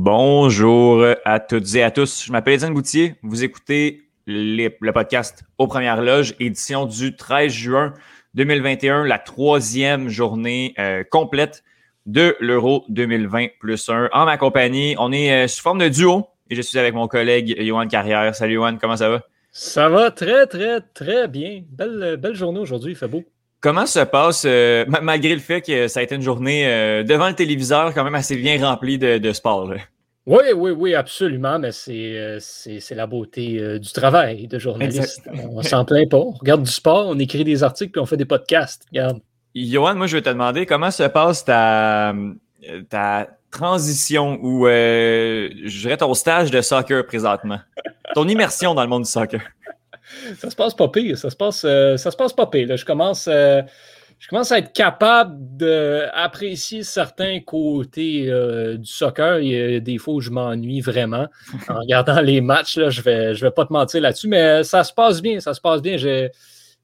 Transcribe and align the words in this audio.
Bonjour 0.00 1.04
à 1.24 1.40
toutes 1.40 1.74
et 1.74 1.82
à 1.82 1.90
tous. 1.90 2.24
Je 2.24 2.32
m'appelle 2.32 2.54
Étienne 2.54 2.72
Boutier. 2.72 3.16
Vous 3.22 3.44
écoutez 3.44 4.08
le 4.26 4.90
podcast 4.92 5.44
Aux 5.58 5.66
Premières 5.66 6.00
Loges, 6.00 6.34
édition 6.40 6.86
du 6.86 7.16
13 7.16 7.52
juin 7.52 7.94
2021, 8.34 9.04
la 9.04 9.18
troisième 9.18 10.08
journée 10.08 10.74
euh, 10.78 11.02
complète 11.10 11.64
de 12.06 12.36
l'Euro 12.40 12.84
2020 12.88 13.48
plus 13.60 13.88
1. 13.88 14.10
En 14.12 14.24
ma 14.24 14.36
compagnie, 14.36 14.94
on 14.98 15.12
est 15.12 15.44
euh, 15.44 15.48
sous 15.48 15.62
forme 15.62 15.78
de 15.78 15.88
duo 15.88 16.26
et 16.50 16.54
je 16.54 16.62
suis 16.62 16.78
avec 16.78 16.94
mon 16.94 17.08
collègue 17.08 17.56
Johan 17.60 17.86
Carrière. 17.86 18.34
Salut 18.34 18.54
Johan, 18.54 18.76
comment 18.80 18.96
ça 18.96 19.08
va? 19.08 19.22
Ça 19.52 19.88
va 19.88 20.10
très, 20.10 20.46
très, 20.46 20.80
très 20.80 21.28
bien. 21.28 21.62
Belle, 21.70 22.16
belle 22.18 22.34
journée 22.34 22.60
aujourd'hui, 22.60 22.92
il 22.92 22.96
fait 22.96 23.08
beau. 23.08 23.24
Comment 23.60 23.86
se 23.86 24.00
passe, 24.00 24.44
euh, 24.46 24.84
malgré 25.02 25.34
le 25.34 25.40
fait 25.40 25.62
que 25.62 25.88
ça 25.88 26.00
a 26.00 26.02
été 26.02 26.14
une 26.14 26.22
journée 26.22 26.64
devant 27.04 27.28
le 27.28 27.34
téléviseur 27.34 27.92
quand 27.92 28.04
même 28.04 28.14
assez 28.14 28.36
bien 28.36 28.64
remplie 28.64 28.98
de, 28.98 29.18
de 29.18 29.32
sport? 29.32 29.66
Là? 29.66 29.78
Oui, 30.28 30.44
oui, 30.54 30.72
oui, 30.72 30.94
absolument, 30.94 31.58
mais 31.58 31.72
c'est, 31.72 32.12
euh, 32.18 32.38
la 32.90 33.06
beauté 33.06 33.58
euh, 33.58 33.78
du 33.78 33.90
travail 33.90 34.46
de 34.46 34.58
journaliste. 34.58 35.22
On 35.52 35.62
s'en 35.62 35.86
plaint 35.86 36.10
pas. 36.10 36.18
On 36.18 36.32
regarde 36.32 36.62
du 36.64 36.70
sport, 36.70 37.06
on 37.08 37.18
écrit 37.18 37.44
des 37.44 37.62
articles, 37.62 37.92
puis 37.92 38.00
on 38.02 38.04
fait 38.04 38.18
des 38.18 38.26
podcasts. 38.26 38.84
Regarde. 38.92 39.20
Johan, 39.54 39.94
moi, 39.94 40.06
je 40.06 40.18
vais 40.18 40.22
te 40.22 40.28
demander 40.28 40.66
comment 40.66 40.90
se 40.90 41.04
passe 41.04 41.46
ta, 41.46 42.14
ta 42.90 43.26
transition 43.50 44.38
ou, 44.42 44.66
euh, 44.66 45.48
je 45.64 45.80
dirais, 45.80 45.96
ton 45.96 46.12
stage 46.12 46.50
de 46.50 46.60
soccer 46.60 47.06
présentement? 47.06 47.60
ton 48.14 48.28
immersion 48.28 48.74
dans 48.74 48.82
le 48.82 48.88
monde 48.88 49.04
du 49.04 49.10
soccer? 49.10 49.40
Ça 50.36 50.50
se 50.50 50.56
passe 50.56 50.74
pas 50.74 50.88
pire. 50.88 51.16
Ça 51.16 51.30
se 51.30 51.36
passe, 51.36 51.60
ça 51.60 52.10
se 52.10 52.16
passe 52.16 52.34
pas 52.34 52.46
pire. 52.46 52.76
Je 52.76 52.84
commence 52.84 53.30
je 54.18 54.28
commence 54.28 54.50
à 54.50 54.58
être 54.58 54.72
capable 54.72 55.36
d'apprécier 55.56 56.82
certains 56.82 57.40
côtés 57.40 58.28
euh, 58.28 58.76
du 58.76 58.86
soccer. 58.86 59.38
Il 59.38 59.48
y 59.48 59.76
a 59.76 59.80
des 59.80 59.98
fois 59.98 60.14
où 60.14 60.20
je 60.20 60.30
m'ennuie 60.30 60.80
vraiment 60.80 61.28
en 61.68 61.78
regardant 61.78 62.20
les 62.20 62.40
matchs. 62.40 62.76
Là, 62.78 62.90
je 62.90 63.00
ne 63.00 63.04
vais, 63.04 63.34
je 63.34 63.44
vais 63.44 63.52
pas 63.52 63.64
te 63.64 63.72
mentir 63.72 64.00
là-dessus, 64.00 64.28
mais 64.28 64.64
ça 64.64 64.82
se 64.82 64.92
passe 64.92 65.22
bien. 65.22 65.38
Ça 65.38 65.54
se 65.54 65.60
passe 65.60 65.82
bien. 65.82 65.96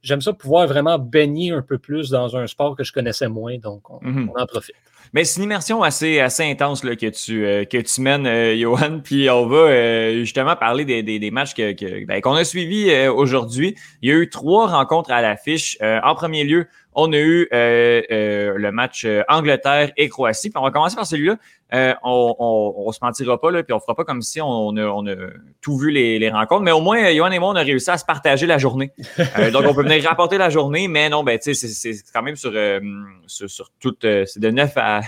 J'aime 0.02 0.20
ça 0.20 0.32
pouvoir 0.32 0.66
vraiment 0.68 0.98
baigner 0.98 1.50
un 1.50 1.62
peu 1.62 1.78
plus 1.78 2.10
dans 2.10 2.36
un 2.36 2.46
sport 2.46 2.76
que 2.76 2.84
je 2.84 2.92
connaissais 2.92 3.28
moins, 3.28 3.58
donc 3.58 3.90
on, 3.90 3.98
mhm. 4.02 4.30
en 4.36 4.46
profite. 4.46 4.76
Mais 5.14 5.24
c'est 5.24 5.38
une 5.38 5.44
immersion 5.44 5.82
assez, 5.84 6.18
assez 6.18 6.42
intense 6.42 6.82
là, 6.82 6.96
que, 6.96 7.06
tu, 7.06 7.46
euh, 7.46 7.64
que 7.64 7.78
tu 7.78 8.00
mènes, 8.00 8.26
euh, 8.26 8.56
Johan. 8.56 9.00
Puis 9.04 9.30
on 9.30 9.46
va 9.46 10.12
justement 10.14 10.56
parler 10.56 10.84
des, 10.84 11.02
des, 11.02 11.30
matchs 11.30 11.54
ben, 11.56 12.20
qu'on 12.20 12.34
que, 12.34 12.40
a 12.40 12.44
suivis 12.44 13.08
aujourd'hui. 13.08 13.76
Il 14.02 14.10
y 14.10 14.12
a 14.12 14.16
eu 14.16 14.28
trois 14.28 14.66
rencontres 14.66 15.12
à 15.12 15.22
l'affiche. 15.22 15.78
en 15.80 16.14
premier 16.14 16.42
lieu, 16.44 16.66
on 16.94 17.12
a 17.12 17.18
eu 17.18 17.48
euh, 17.52 18.02
euh, 18.10 18.54
le 18.56 18.72
match 18.72 19.04
euh, 19.04 19.22
Angleterre 19.28 19.90
et 19.96 20.08
Croatie. 20.08 20.50
Puis 20.50 20.58
on 20.58 20.62
va 20.62 20.70
commencer 20.70 20.96
par 20.96 21.06
celui-là. 21.06 21.36
on, 22.02 22.84
ne 22.86 22.92
se 22.92 22.98
mentira 23.02 23.40
pas, 23.40 23.50
là, 23.50 23.62
puis 23.62 23.72
on 23.72 23.80
fera 23.80 23.94
pas 23.94 24.04
comme 24.04 24.22
si 24.22 24.40
on, 24.40 24.76
a, 24.76 25.14
tout 25.60 25.76
vu 25.76 25.90
les, 25.90 26.30
rencontres. 26.30 26.62
Mais 26.62 26.70
au 26.70 26.80
moins, 26.80 27.12
Johan 27.12 27.30
et 27.30 27.38
moi, 27.38 27.50
on 27.50 27.56
a 27.56 27.62
réussi 27.62 27.90
à 27.90 27.98
se 27.98 28.04
partager 28.04 28.46
la 28.46 28.58
journée. 28.58 28.92
donc, 29.52 29.64
on 29.66 29.74
peut 29.74 29.82
venir 29.82 30.04
rapporter 30.08 30.38
la 30.38 30.50
journée, 30.50 30.88
mais 30.88 31.08
non, 31.08 31.24
ben, 31.24 31.38
c'est 31.40 31.54
quand 32.12 32.22
même 32.22 32.36
sur, 32.36 32.52
sur, 33.26 33.50
sur 33.50 33.70
toute. 33.80 34.02
c'est 34.02 34.40
de 34.40 34.50
9 34.50 34.72
à. 34.76 35.00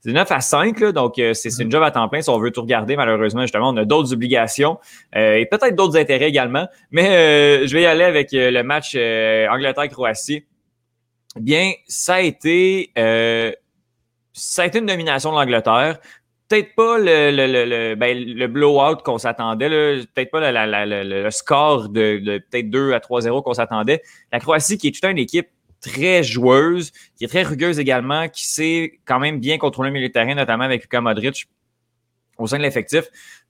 C'est 0.00 0.12
9 0.12 0.32
à 0.32 0.40
5, 0.40 0.80
là, 0.80 0.90
donc 0.90 1.14
c'est 1.16 1.62
une 1.62 1.70
job 1.70 1.80
à 1.82 1.92
temps 1.92 2.08
plein 2.08 2.22
si 2.22 2.28
on 2.28 2.38
veut 2.40 2.50
tout 2.50 2.62
regarder. 2.62 2.96
Malheureusement, 2.96 3.42
justement, 3.42 3.68
on 3.68 3.76
a 3.76 3.84
d'autres 3.84 4.12
obligations 4.12 4.80
et 5.14 5.46
peut-être 5.48 5.76
d'autres 5.76 5.96
intérêts 5.96 6.28
également. 6.28 6.66
Mais 6.90 7.64
je 7.64 7.72
vais 7.72 7.82
y 7.82 7.86
aller 7.86 8.02
avec 8.02 8.30
le 8.32 8.62
match 8.62 8.96
Angleterre-Croatie. 8.96 10.44
Bien, 11.36 11.72
ça 11.86 12.14
a 12.14 12.20
été 12.20 12.90
euh, 12.98 13.52
ça 14.32 14.62
a 14.62 14.66
été 14.66 14.78
une 14.78 14.86
domination 14.86 15.30
de 15.32 15.36
l'Angleterre. 15.36 15.98
Peut-être 16.48 16.74
pas 16.74 16.98
le, 16.98 17.30
le, 17.30 17.46
le, 17.46 17.94
ben, 17.94 18.18
le 18.18 18.46
blowout 18.46 18.96
qu'on 19.02 19.16
s'attendait, 19.16 19.70
peut-être 20.14 20.30
pas 20.30 20.52
le, 20.52 21.30
score 21.30 21.88
de, 21.88 22.18
de 22.18 22.38
peut-être 22.38 22.68
2 22.68 22.92
à 22.92 22.98
3-0 22.98 23.42
qu'on 23.42 23.54
s'attendait. 23.54 24.02
La 24.30 24.38
Croatie, 24.38 24.76
qui 24.76 24.88
est 24.88 24.90
toute 24.90 25.04
une 25.04 25.18
équipe 25.18 25.48
très 25.82 26.22
joueuse, 26.22 26.92
qui 27.16 27.24
est 27.24 27.28
très 27.28 27.42
rugueuse 27.42 27.78
également, 27.78 28.28
qui 28.28 28.46
sait 28.46 29.00
quand 29.04 29.18
même 29.18 29.40
bien 29.40 29.58
contrôler 29.58 29.90
le 29.90 29.94
milieu 29.94 30.10
terrain, 30.10 30.34
notamment 30.34 30.64
avec 30.64 30.82
Luka 30.82 31.00
Modric 31.00 31.48
au 32.38 32.46
sein 32.46 32.56
de 32.56 32.62
l'effectif. 32.62 33.04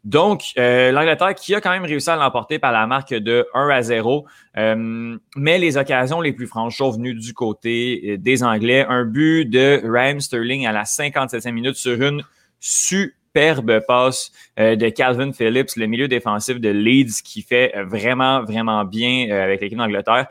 Donc, 0.05 0.53
euh, 0.59 0.91
l'Angleterre 0.91 1.35
qui 1.35 1.55
a 1.55 1.61
quand 1.61 1.71
même 1.71 1.85
réussi 1.85 2.11
à 2.11 2.17
l'emporter 2.17 2.59
par 2.59 2.73
la 2.73 2.87
marque 2.87 3.15
de 3.15 3.47
1 3.55 3.69
à 3.69 3.83
0. 3.83 4.27
Euh, 4.57 5.17
mais 5.37 5.59
les 5.59 5.77
occasions 5.77 6.21
les 6.21 6.33
plus 6.33 6.49
franches 6.49 6.79
sont 6.79 6.91
venues 6.91 7.15
du 7.15 7.35
côté 7.35 8.03
euh, 8.05 8.19
des 8.19 8.43
Anglais. 8.43 8.85
Un 8.89 9.05
but 9.05 9.45
de 9.45 9.81
Raheem 9.85 10.21
Sterling 10.21 10.67
à 10.67 10.73
la 10.73 10.83
57e 10.83 11.53
minute 11.53 11.77
sur 11.77 12.03
une 12.03 12.23
superbe 12.59 13.81
passe 13.87 14.31
de 14.59 14.89
Calvin 14.91 15.33
Phillips, 15.33 15.75
le 15.77 15.87
milieu 15.87 16.07
défensif 16.07 16.61
de 16.61 16.69
Leeds, 16.69 17.23
qui 17.25 17.43
fait 17.43 17.73
vraiment, 17.83 18.45
vraiment 18.45 18.85
bien 18.85 19.31
avec 19.31 19.61
l'équipe 19.61 19.79
d'Angleterre. 19.79 20.27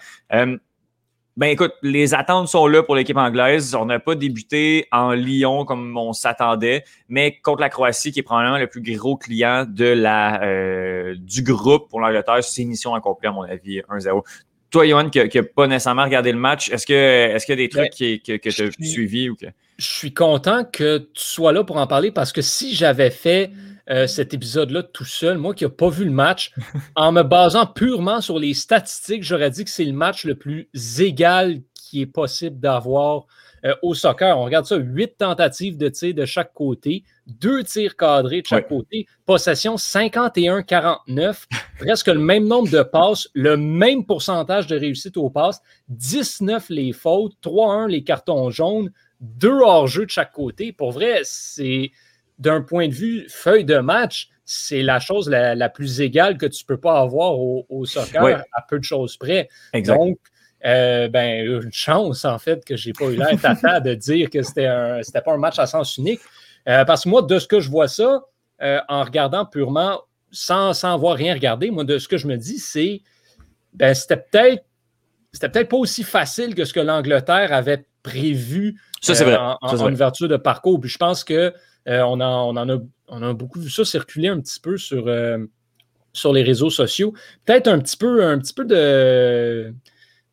Ben 1.37 1.47
écoute, 1.47 1.71
les 1.81 2.13
attentes 2.13 2.49
sont 2.49 2.67
là 2.67 2.83
pour 2.83 2.95
l'équipe 2.95 3.15
anglaise. 3.15 3.73
On 3.73 3.85
n'a 3.85 3.99
pas 3.99 4.15
débuté 4.15 4.87
en 4.91 5.11
Lyon 5.11 5.63
comme 5.63 5.95
on 5.95 6.11
s'attendait, 6.11 6.83
mais 7.07 7.39
contre 7.41 7.61
la 7.61 7.69
Croatie, 7.69 8.11
qui 8.11 8.19
est 8.19 8.23
probablement 8.23 8.57
le 8.57 8.67
plus 8.67 8.81
gros 8.81 9.15
client 9.15 9.65
de 9.67 9.85
la, 9.85 10.43
euh, 10.43 11.15
du 11.17 11.41
groupe 11.41 11.89
pour 11.89 12.01
l'Angleterre, 12.01 12.43
c'est 12.43 12.63
une 12.63 12.69
mission 12.69 12.93
accomplie, 12.93 13.29
à 13.29 13.31
mon 13.31 13.43
avis, 13.43 13.79
1-0. 13.89 14.23
Toi, 14.71 14.87
Johan, 14.87 15.09
qui 15.09 15.19
n'a 15.19 15.43
pas 15.43 15.67
nécessairement 15.67 16.03
regardé 16.03 16.31
le 16.31 16.37
match, 16.37 16.69
est-ce 16.69 16.85
que 16.85 16.93
est-ce 16.93 17.45
qu'il 17.45 17.59
y 17.59 17.63
a 17.63 17.67
des 17.67 17.69
trucs 17.69 17.91
que, 17.91 18.37
que 18.37 18.49
tu 18.49 18.63
as 18.63 18.85
suivis 18.85 19.29
ou 19.29 19.35
que? 19.35 19.47
Je 19.77 19.85
suis 19.85 20.13
content 20.13 20.63
que 20.63 20.97
tu 20.97 21.23
sois 21.23 21.51
là 21.53 21.63
pour 21.63 21.77
en 21.77 21.87
parler 21.87 22.11
parce 22.11 22.31
que 22.31 22.41
si 22.41 22.75
j'avais 22.75 23.09
fait 23.09 23.51
euh, 23.89 24.07
cet 24.07 24.33
épisode-là 24.33 24.83
tout 24.83 25.05
seul, 25.05 25.37
moi 25.37 25.53
qui 25.53 25.63
n'ai 25.63 25.71
pas 25.71 25.89
vu 25.89 26.05
le 26.05 26.11
match, 26.11 26.53
en 26.95 27.11
me 27.11 27.23
basant 27.23 27.65
purement 27.65 28.21
sur 28.21 28.39
les 28.39 28.53
statistiques, 28.53 29.23
j'aurais 29.23 29.51
dit 29.51 29.63
que 29.63 29.69
c'est 29.69 29.85
le 29.85 29.93
match 29.93 30.25
le 30.25 30.35
plus 30.35 30.69
égal 30.99 31.61
qui 31.73 32.01
est 32.01 32.07
possible 32.07 32.59
d'avoir 32.59 33.25
euh, 33.63 33.75
au 33.83 33.93
soccer. 33.93 34.37
On 34.37 34.45
regarde 34.45 34.65
ça, 34.65 34.77
huit 34.77 35.17
tentatives 35.17 35.77
de 35.77 35.87
tir 35.87 36.15
de 36.15 36.25
chaque 36.25 36.53
côté, 36.53 37.03
deux 37.27 37.63
tirs 37.63 37.95
cadrés 37.95 38.41
de 38.41 38.47
chaque 38.47 38.67
côté, 38.67 39.05
possession 39.25 39.75
51-49, 39.75 41.45
presque 41.77 42.07
le 42.07 42.19
même 42.19 42.47
nombre 42.47 42.71
de 42.71 42.81
passes, 42.81 43.29
le 43.33 43.57
même 43.57 44.05
pourcentage 44.05 44.65
de 44.65 44.75
réussite 44.75 45.15
aux 45.17 45.29
passes, 45.29 45.61
19 45.89 46.69
les 46.69 46.91
fautes, 46.91 47.33
3-1 47.43 47.87
les 47.87 48.03
cartons 48.03 48.49
jaunes, 48.49 48.91
deux 49.19 49.59
hors-jeu 49.59 50.05
de 50.05 50.11
chaque 50.11 50.31
côté. 50.31 50.73
Pour 50.73 50.91
vrai, 50.91 51.21
c'est 51.23 51.91
d'un 52.41 52.61
point 52.61 52.87
de 52.87 52.93
vue 52.93 53.27
feuille 53.29 53.65
de 53.65 53.77
match, 53.77 54.29
c'est 54.43 54.81
la 54.81 54.99
chose 54.99 55.29
la, 55.29 55.69
plus 55.69 56.01
égale 56.01 56.37
que 56.37 56.47
tu 56.47 56.63
ne 56.63 56.67
peux 56.67 56.79
pas 56.79 56.99
avoir 56.99 57.39
au, 57.39 57.85
soccer 57.85 58.43
à 58.51 58.61
peu 58.67 58.79
de 58.79 58.83
choses 58.83 59.15
près. 59.15 59.47
Donc, 59.85 60.17
euh, 60.65 61.07
ben, 61.07 61.45
une 61.45 61.71
chance, 61.71 62.25
en 62.25 62.39
fait, 62.39 62.65
que 62.65 62.75
je 62.75 62.89
n'ai 62.89 62.93
pas 62.93 63.05
eu 63.05 63.15
l'air 63.15 63.39
tata 63.39 63.79
de 63.79 63.93
dire 63.93 64.29
que 64.29 64.41
c'était 64.41 64.65
un, 64.65 65.01
c'était 65.03 65.21
pas 65.21 65.33
un 65.33 65.37
match 65.37 65.59
à 65.59 65.67
sens 65.67 65.97
unique. 65.97 66.19
Euh, 66.67 66.83
parce 66.83 67.03
que 67.03 67.09
moi, 67.09 67.21
de 67.21 67.39
ce 67.39 67.47
que 67.47 67.59
je 67.59 67.69
vois 67.69 67.87
ça, 67.87 68.23
euh, 68.61 68.79
en 68.89 69.03
regardant 69.03 69.45
purement, 69.45 70.01
sans, 70.31 70.73
sans 70.73 70.93
avoir 70.93 71.15
rien 71.15 71.33
regardé, 71.33 71.71
moi, 71.71 71.83
de 71.83 71.97
ce 71.97 72.07
que 72.07 72.17
je 72.17 72.27
me 72.27 72.37
dis, 72.37 72.57
c'est 72.57 73.01
ben, 73.73 73.93
c'était 73.93 74.17
peut-être 74.17 74.65
c'était 75.31 75.49
peut-être 75.49 75.69
pas 75.69 75.77
aussi 75.77 76.03
facile 76.03 76.55
que 76.55 76.65
ce 76.65 76.73
que 76.73 76.81
l'Angleterre 76.81 77.53
avait 77.53 77.85
prévu 78.03 78.79
ça, 79.01 79.13
vrai. 79.13 79.37
en, 79.37 79.57
en, 79.61 79.91
ouverture 79.93 80.27
de 80.27 80.37
parcours. 80.37 80.79
Puis 80.79 80.89
je 80.89 80.97
pense 80.97 81.23
que 81.23 81.53
euh, 81.87 82.01
on, 82.01 82.19
en, 82.19 82.69
a, 82.69 82.77
on 83.07 83.23
a 83.23 83.33
beaucoup 83.33 83.59
vu 83.59 83.69
ça 83.69 83.83
circuler 83.83 84.27
un 84.27 84.39
petit 84.39 84.59
peu 84.59 84.77
sur, 84.77 85.07
euh, 85.07 85.39
sur 86.13 86.33
les 86.33 86.43
réseaux 86.43 86.69
sociaux. 86.69 87.13
Peut-être 87.45 87.67
un 87.67 87.79
petit 87.79 87.97
peu, 87.97 88.25
un 88.25 88.37
petit 88.39 88.53
peu 88.53 88.65
de 88.65 89.73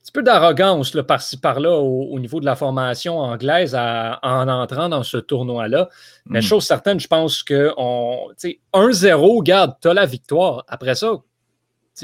petit 0.03 0.13
peu 0.13 0.23
d'arrogance 0.23 0.97
par-ci 1.07 1.37
par-là 1.37 1.77
au, 1.77 2.19
niveau 2.19 2.41
de 2.41 2.47
la 2.47 2.57
formation 2.57 3.19
anglaise 3.19 3.75
en 3.75 4.49
entrant 4.49 4.89
dans 4.89 5.03
ce 5.03 5.19
tournoi-là. 5.19 5.91
Mais 6.25 6.39
hmm. 6.39 6.43
chose 6.43 6.65
certaine, 6.65 6.99
je 6.99 7.09
pense 7.09 7.43
que 7.43 7.75
1-0, 8.73 9.43
garde, 9.43 9.75
tu 9.83 9.89
as 9.89 9.93
la 9.93 10.07
victoire. 10.07 10.65
Après 10.67 10.95
ça, 10.95 11.13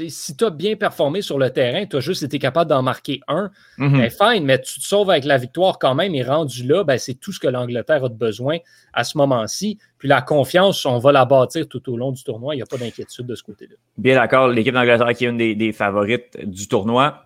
si 0.09 0.35
tu 0.35 0.45
as 0.45 0.49
bien 0.49 0.75
performé 0.75 1.21
sur 1.21 1.39
le 1.39 1.49
terrain, 1.49 1.85
tu 1.85 1.95
as 1.95 1.99
juste 1.99 2.23
été 2.23 2.39
capable 2.39 2.69
d'en 2.69 2.81
marquer 2.81 3.21
un, 3.27 3.49
ben, 3.77 4.09
fine, 4.09 4.43
mais 4.43 4.59
tu 4.61 4.79
te 4.79 4.85
sauves 4.85 5.09
avec 5.09 5.25
la 5.25 5.37
victoire 5.37 5.79
quand 5.79 5.95
même 5.95 6.13
et 6.15 6.23
rendu 6.23 6.63
là, 6.63 6.83
ben, 6.83 6.97
c'est 6.97 7.13
tout 7.15 7.31
ce 7.31 7.39
que 7.39 7.47
l'Angleterre 7.47 8.03
a 8.03 8.09
de 8.09 8.15
besoin 8.15 8.57
à 8.93 9.03
ce 9.03 9.17
moment-ci. 9.17 9.77
Puis 9.97 10.09
la 10.09 10.21
confiance, 10.21 10.85
on 10.85 10.99
va 10.99 11.11
la 11.11 11.25
bâtir 11.25 11.67
tout 11.67 11.89
au 11.91 11.97
long 11.97 12.11
du 12.11 12.23
tournoi. 12.23 12.55
Il 12.55 12.57
n'y 12.57 12.63
a 12.63 12.65
pas 12.65 12.77
d'inquiétude 12.77 13.25
de 13.25 13.35
ce 13.35 13.43
côté-là. 13.43 13.75
Bien 13.97 14.15
d'accord. 14.15 14.49
L'équipe 14.49 14.73
d'Angleterre 14.73 15.13
qui 15.15 15.25
est 15.25 15.29
une 15.29 15.37
des, 15.37 15.71
favorites 15.71 16.37
du 16.43 16.67
tournoi. 16.67 17.24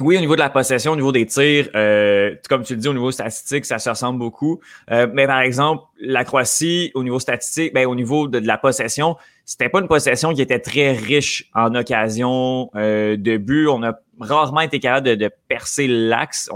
Oui, 0.00 0.16
au 0.16 0.20
niveau 0.20 0.34
de 0.34 0.40
la 0.40 0.50
possession, 0.50 0.92
au 0.92 0.96
niveau 0.96 1.12
des 1.12 1.26
tirs, 1.26 1.68
euh, 1.74 2.34
comme 2.48 2.62
tu 2.62 2.74
le 2.74 2.80
dis, 2.80 2.88
au 2.88 2.94
niveau 2.94 3.10
statistique, 3.10 3.66
ça 3.66 3.78
se 3.78 3.90
ressemble 3.90 4.18
beaucoup. 4.18 4.60
Euh, 4.90 5.06
mais 5.12 5.26
par 5.26 5.40
exemple, 5.40 5.84
la 6.00 6.24
Croatie, 6.24 6.90
au 6.94 7.04
niveau 7.04 7.20
statistique, 7.20 7.74
ben, 7.74 7.86
au 7.86 7.94
niveau 7.94 8.26
de, 8.26 8.38
la 8.38 8.56
possession, 8.56 9.16
c'était 9.44 9.68
pas 9.68 9.80
une 9.80 9.88
possession 9.88 10.32
qui 10.32 10.40
était 10.40 10.60
très 10.60 10.92
riche 10.92 11.50
en 11.54 11.74
occasion 11.74 12.70
euh, 12.74 13.16
de 13.18 13.36
but. 13.36 13.68
On 13.68 13.82
a 13.82 13.98
rarement 14.18 14.60
été 14.62 14.80
capable 14.80 15.08
de, 15.08 15.14
de 15.14 15.30
percer 15.48 15.86
l'axe. 15.86 16.48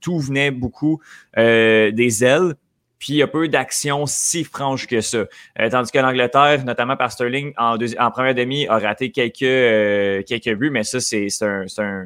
Tout 0.00 0.18
venait 0.18 0.50
beaucoup 0.50 1.00
des 1.36 2.24
ailes 2.24 2.54
puis 3.00 3.14
il 3.14 3.16
y 3.16 3.22
a 3.22 3.26
peu 3.26 3.48
d'actions 3.48 4.04
si 4.06 4.44
franches 4.44 4.86
que 4.86 5.00
ça. 5.00 5.24
Euh, 5.58 5.70
tandis 5.70 5.90
que 5.90 5.98
l'Angleterre, 5.98 6.64
notamment 6.66 6.96
par 6.96 7.10
Sterling, 7.10 7.54
en, 7.56 7.76
en 7.76 8.10
première 8.10 8.34
demi, 8.34 8.68
a 8.68 8.78
raté 8.78 9.10
quelques, 9.10 9.42
euh, 9.42 10.22
quelques 10.22 10.54
buts, 10.54 10.70
mais 10.70 10.84
ça, 10.84 11.00
c'est 11.00 11.28
un, 11.40 11.64
un, 11.78 12.04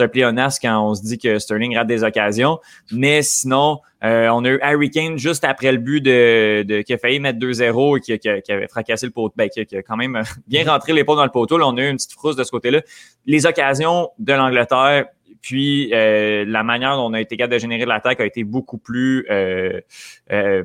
un 0.00 0.08
pléonasme 0.08 0.58
quand 0.62 0.90
on 0.90 0.94
se 0.94 1.02
dit 1.02 1.18
que 1.18 1.38
Sterling 1.38 1.76
rate 1.76 1.86
des 1.86 2.02
occasions. 2.02 2.58
Mais 2.90 3.20
sinon, 3.22 3.80
euh, 4.02 4.28
on 4.28 4.44
a 4.46 4.48
eu 4.48 4.58
Harry 4.62 4.90
Kane 4.90 5.18
juste 5.18 5.44
après 5.44 5.72
le 5.72 5.78
but 5.78 6.00
de, 6.00 6.62
de 6.62 6.80
qui 6.80 6.94
a 6.94 6.98
failli 6.98 7.20
mettre 7.20 7.38
2-0 7.38 7.98
et 7.98 8.00
qui, 8.00 8.18
qui, 8.18 8.52
avait 8.52 8.68
fracassé 8.68 9.04
le 9.04 9.12
poteau, 9.12 9.34
ben, 9.36 9.50
qui, 9.50 9.60
a 9.60 9.82
quand 9.82 9.96
même 9.96 10.22
bien 10.46 10.64
rentré 10.64 10.94
les 10.94 11.04
pots 11.04 11.16
dans 11.16 11.24
le 11.24 11.30
poteau. 11.30 11.58
Là, 11.58 11.66
on 11.66 11.76
a 11.76 11.82
eu 11.82 11.90
une 11.90 11.96
petite 11.96 12.12
frousse 12.12 12.36
de 12.36 12.44
ce 12.44 12.50
côté-là. 12.50 12.80
Les 13.26 13.44
occasions 13.44 14.08
de 14.18 14.32
l'Angleterre, 14.32 15.04
puis 15.44 15.90
euh, 15.92 16.46
la 16.48 16.62
manière 16.62 16.96
dont 16.96 17.10
on 17.10 17.12
a 17.12 17.20
été 17.20 17.36
capable 17.36 17.52
de 17.52 17.58
générer 17.58 17.84
l'attaque 17.84 18.18
a 18.18 18.24
été 18.24 18.44
beaucoup 18.44 18.78
plus 18.78 19.26
euh, 19.28 19.78
euh, 20.32 20.62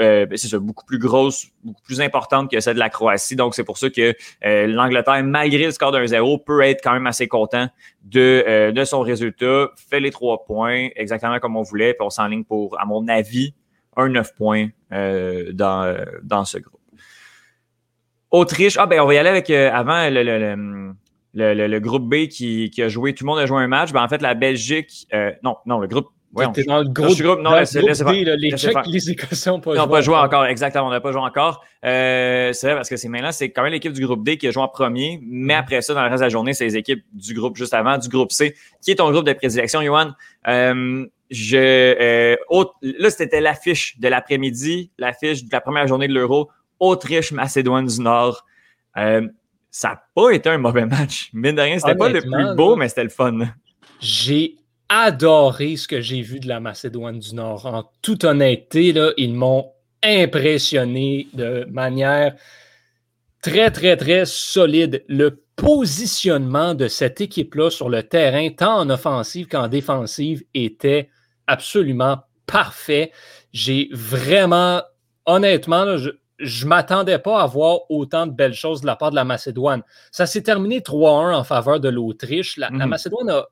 euh 0.00 0.26
c'est 0.36 0.46
ça, 0.46 0.60
beaucoup 0.60 0.84
plus 0.84 0.98
grosse, 0.98 1.48
beaucoup 1.64 1.82
plus 1.82 2.00
importante 2.00 2.48
que 2.48 2.60
celle 2.60 2.74
de 2.74 2.78
la 2.78 2.88
Croatie. 2.88 3.34
Donc, 3.34 3.56
c'est 3.56 3.64
pour 3.64 3.78
ça 3.78 3.90
que 3.90 4.14
l'Angleterre, 4.42 5.24
malgré 5.24 5.64
le 5.64 5.70
score 5.72 5.90
d'un 5.90 6.06
0, 6.06 6.38
peut 6.38 6.60
être 6.62 6.82
quand 6.84 6.92
même 6.92 7.08
assez 7.08 7.26
content 7.26 7.68
de, 8.04 8.70
de 8.70 8.84
son 8.84 9.00
résultat, 9.00 9.70
fait 9.76 9.98
les 9.98 10.10
trois 10.10 10.44
points 10.44 10.88
exactement 10.94 11.38
comme 11.40 11.56
on 11.56 11.62
voulait, 11.62 11.94
puis 11.94 12.04
on 12.04 12.10
s'enligne 12.10 12.44
pour, 12.44 12.80
à 12.80 12.84
mon 12.84 13.06
avis, 13.08 13.54
un 13.96 14.08
9 14.08 14.34
points 14.36 14.68
dans, 14.90 15.96
dans 16.22 16.44
ce 16.44 16.58
groupe. 16.58 16.80
Autriche, 18.30 18.76
ah 18.76 18.86
ben 18.86 19.00
on 19.00 19.06
va 19.06 19.14
y 19.14 19.18
aller 19.18 19.30
avec 19.30 19.50
avant 19.50 20.08
le 20.08 20.22
le, 20.22 20.94
groupe 21.80 22.08
B 22.08 22.26
qui, 22.28 22.70
a 22.82 22.88
joué, 22.88 23.14
tout 23.14 23.24
le 23.24 23.30
monde 23.30 23.38
a 23.38 23.46
joué 23.46 23.62
un 23.62 23.68
match. 23.68 23.92
Ben, 23.92 24.02
en 24.02 24.08
fait, 24.08 24.22
la 24.22 24.34
Belgique, 24.34 25.06
euh, 25.14 25.32
non, 25.42 25.56
non, 25.66 25.78
le 25.78 25.86
groupe. 25.86 26.08
Ouais, 26.32 26.46
dans 26.64 26.78
le 26.78 26.88
groupe, 26.88 27.20
groupe 27.20 27.40
non, 27.40 27.50
c'est 27.64 27.82
les 27.82 28.52
Tchèques, 28.52 28.86
les 28.86 29.10
Écossais 29.10 29.50
n'ont 29.50 29.58
pas 29.58 29.74
joué. 29.74 29.88
pas 29.88 30.00
joué 30.00 30.14
encore, 30.14 30.46
exactement, 30.46 30.86
on 30.86 30.90
n'a 30.90 31.00
pas 31.00 31.10
joué 31.10 31.20
encore. 31.20 31.64
Euh, 31.84 32.52
c'est 32.52 32.68
vrai 32.68 32.76
parce 32.76 32.88
que 32.88 32.96
c'est 32.96 33.08
maintenant, 33.08 33.32
c'est 33.32 33.50
quand 33.50 33.64
même 33.64 33.72
l'équipe 33.72 33.92
du 33.92 34.06
groupe 34.06 34.22
D 34.22 34.36
qui 34.36 34.46
a 34.46 34.52
joué 34.52 34.62
en 34.62 34.68
premier, 34.68 35.18
mais 35.24 35.54
mm-hmm. 35.54 35.58
après 35.58 35.82
ça, 35.82 35.92
dans 35.92 36.04
le 36.04 36.08
reste 36.08 36.20
de 36.20 36.26
la 36.26 36.28
journée, 36.28 36.54
c'est 36.54 36.66
les 36.66 36.76
équipes 36.76 37.04
du 37.12 37.34
groupe 37.34 37.56
juste 37.56 37.74
avant, 37.74 37.98
du 37.98 38.08
groupe 38.08 38.30
C, 38.30 38.54
qui 38.80 38.92
est 38.92 38.96
ton 38.96 39.10
groupe 39.10 39.24
de 39.24 39.32
prédilection, 39.32 39.82
Johan. 39.82 40.12
Euh, 40.46 41.04
je, 41.30 42.36
là, 42.80 43.10
c'était 43.10 43.40
l'affiche 43.40 43.98
de 43.98 44.06
l'après-midi, 44.06 44.92
l'affiche 44.98 45.42
de 45.42 45.50
la 45.50 45.60
première 45.60 45.88
journée 45.88 46.06
de 46.06 46.14
l'Euro, 46.14 46.48
Autriche, 46.78 47.32
Macédoine 47.32 47.86
du 47.86 48.00
Nord 48.00 48.46
ça 49.70 49.88
n'a 49.88 50.02
pas 50.14 50.30
été 50.30 50.48
un 50.48 50.58
mauvais 50.58 50.86
match. 50.86 51.30
Mine 51.32 51.56
de 51.56 51.62
rien, 51.62 51.78
c'était 51.78 51.94
pas 51.94 52.08
le 52.08 52.20
plus 52.20 52.56
beau, 52.56 52.76
mais 52.76 52.88
c'était 52.88 53.04
le 53.04 53.10
fun. 53.10 53.38
J'ai 54.00 54.56
adoré 54.88 55.76
ce 55.76 55.86
que 55.86 56.00
j'ai 56.00 56.22
vu 56.22 56.40
de 56.40 56.48
la 56.48 56.58
Macédoine 56.60 57.18
du 57.18 57.34
Nord. 57.34 57.66
En 57.66 57.90
toute 58.02 58.24
honnêteté, 58.24 58.92
là, 58.92 59.12
ils 59.16 59.34
m'ont 59.34 59.70
impressionné 60.02 61.28
de 61.32 61.66
manière 61.70 62.34
très, 63.42 63.70
très, 63.70 63.96
très 63.96 64.24
solide. 64.24 65.04
Le 65.08 65.42
positionnement 65.54 66.74
de 66.74 66.88
cette 66.88 67.20
équipe-là 67.20 67.70
sur 67.70 67.88
le 67.88 68.02
terrain, 68.02 68.48
tant 68.50 68.78
en 68.78 68.90
offensive 68.90 69.46
qu'en 69.46 69.68
défensive, 69.68 70.42
était 70.54 71.10
absolument 71.46 72.18
parfait. 72.46 73.12
J'ai 73.52 73.88
vraiment, 73.92 74.82
honnêtement, 75.26 75.96
je, 75.98 76.10
je 76.40 76.64
ne 76.64 76.70
m'attendais 76.70 77.18
pas 77.18 77.42
à 77.42 77.46
voir 77.46 77.80
autant 77.90 78.26
de 78.26 78.32
belles 78.32 78.54
choses 78.54 78.80
de 78.80 78.86
la 78.86 78.96
part 78.96 79.10
de 79.10 79.16
la 79.16 79.24
Macédoine. 79.24 79.82
Ça 80.10 80.26
s'est 80.26 80.42
terminé 80.42 80.80
3-1 80.80 81.34
en 81.34 81.44
faveur 81.44 81.80
de 81.80 81.88
l'Autriche. 81.88 82.56
La, 82.56 82.70
mhm. 82.70 82.86
Macédoine 82.86 83.30
a 83.30 83.46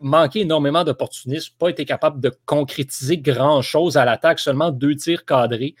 manqué 0.00 0.40
énormément 0.40 0.84
d'opportunisme, 0.84 1.54
pas 1.58 1.68
été 1.68 1.84
capable 1.84 2.20
de 2.20 2.32
concrétiser 2.46 3.18
grand-chose 3.18 3.96
à 3.96 4.04
l'attaque, 4.04 4.40
seulement 4.40 4.70
deux 4.70 4.96
tirs 4.96 5.24
cadrés 5.24 5.74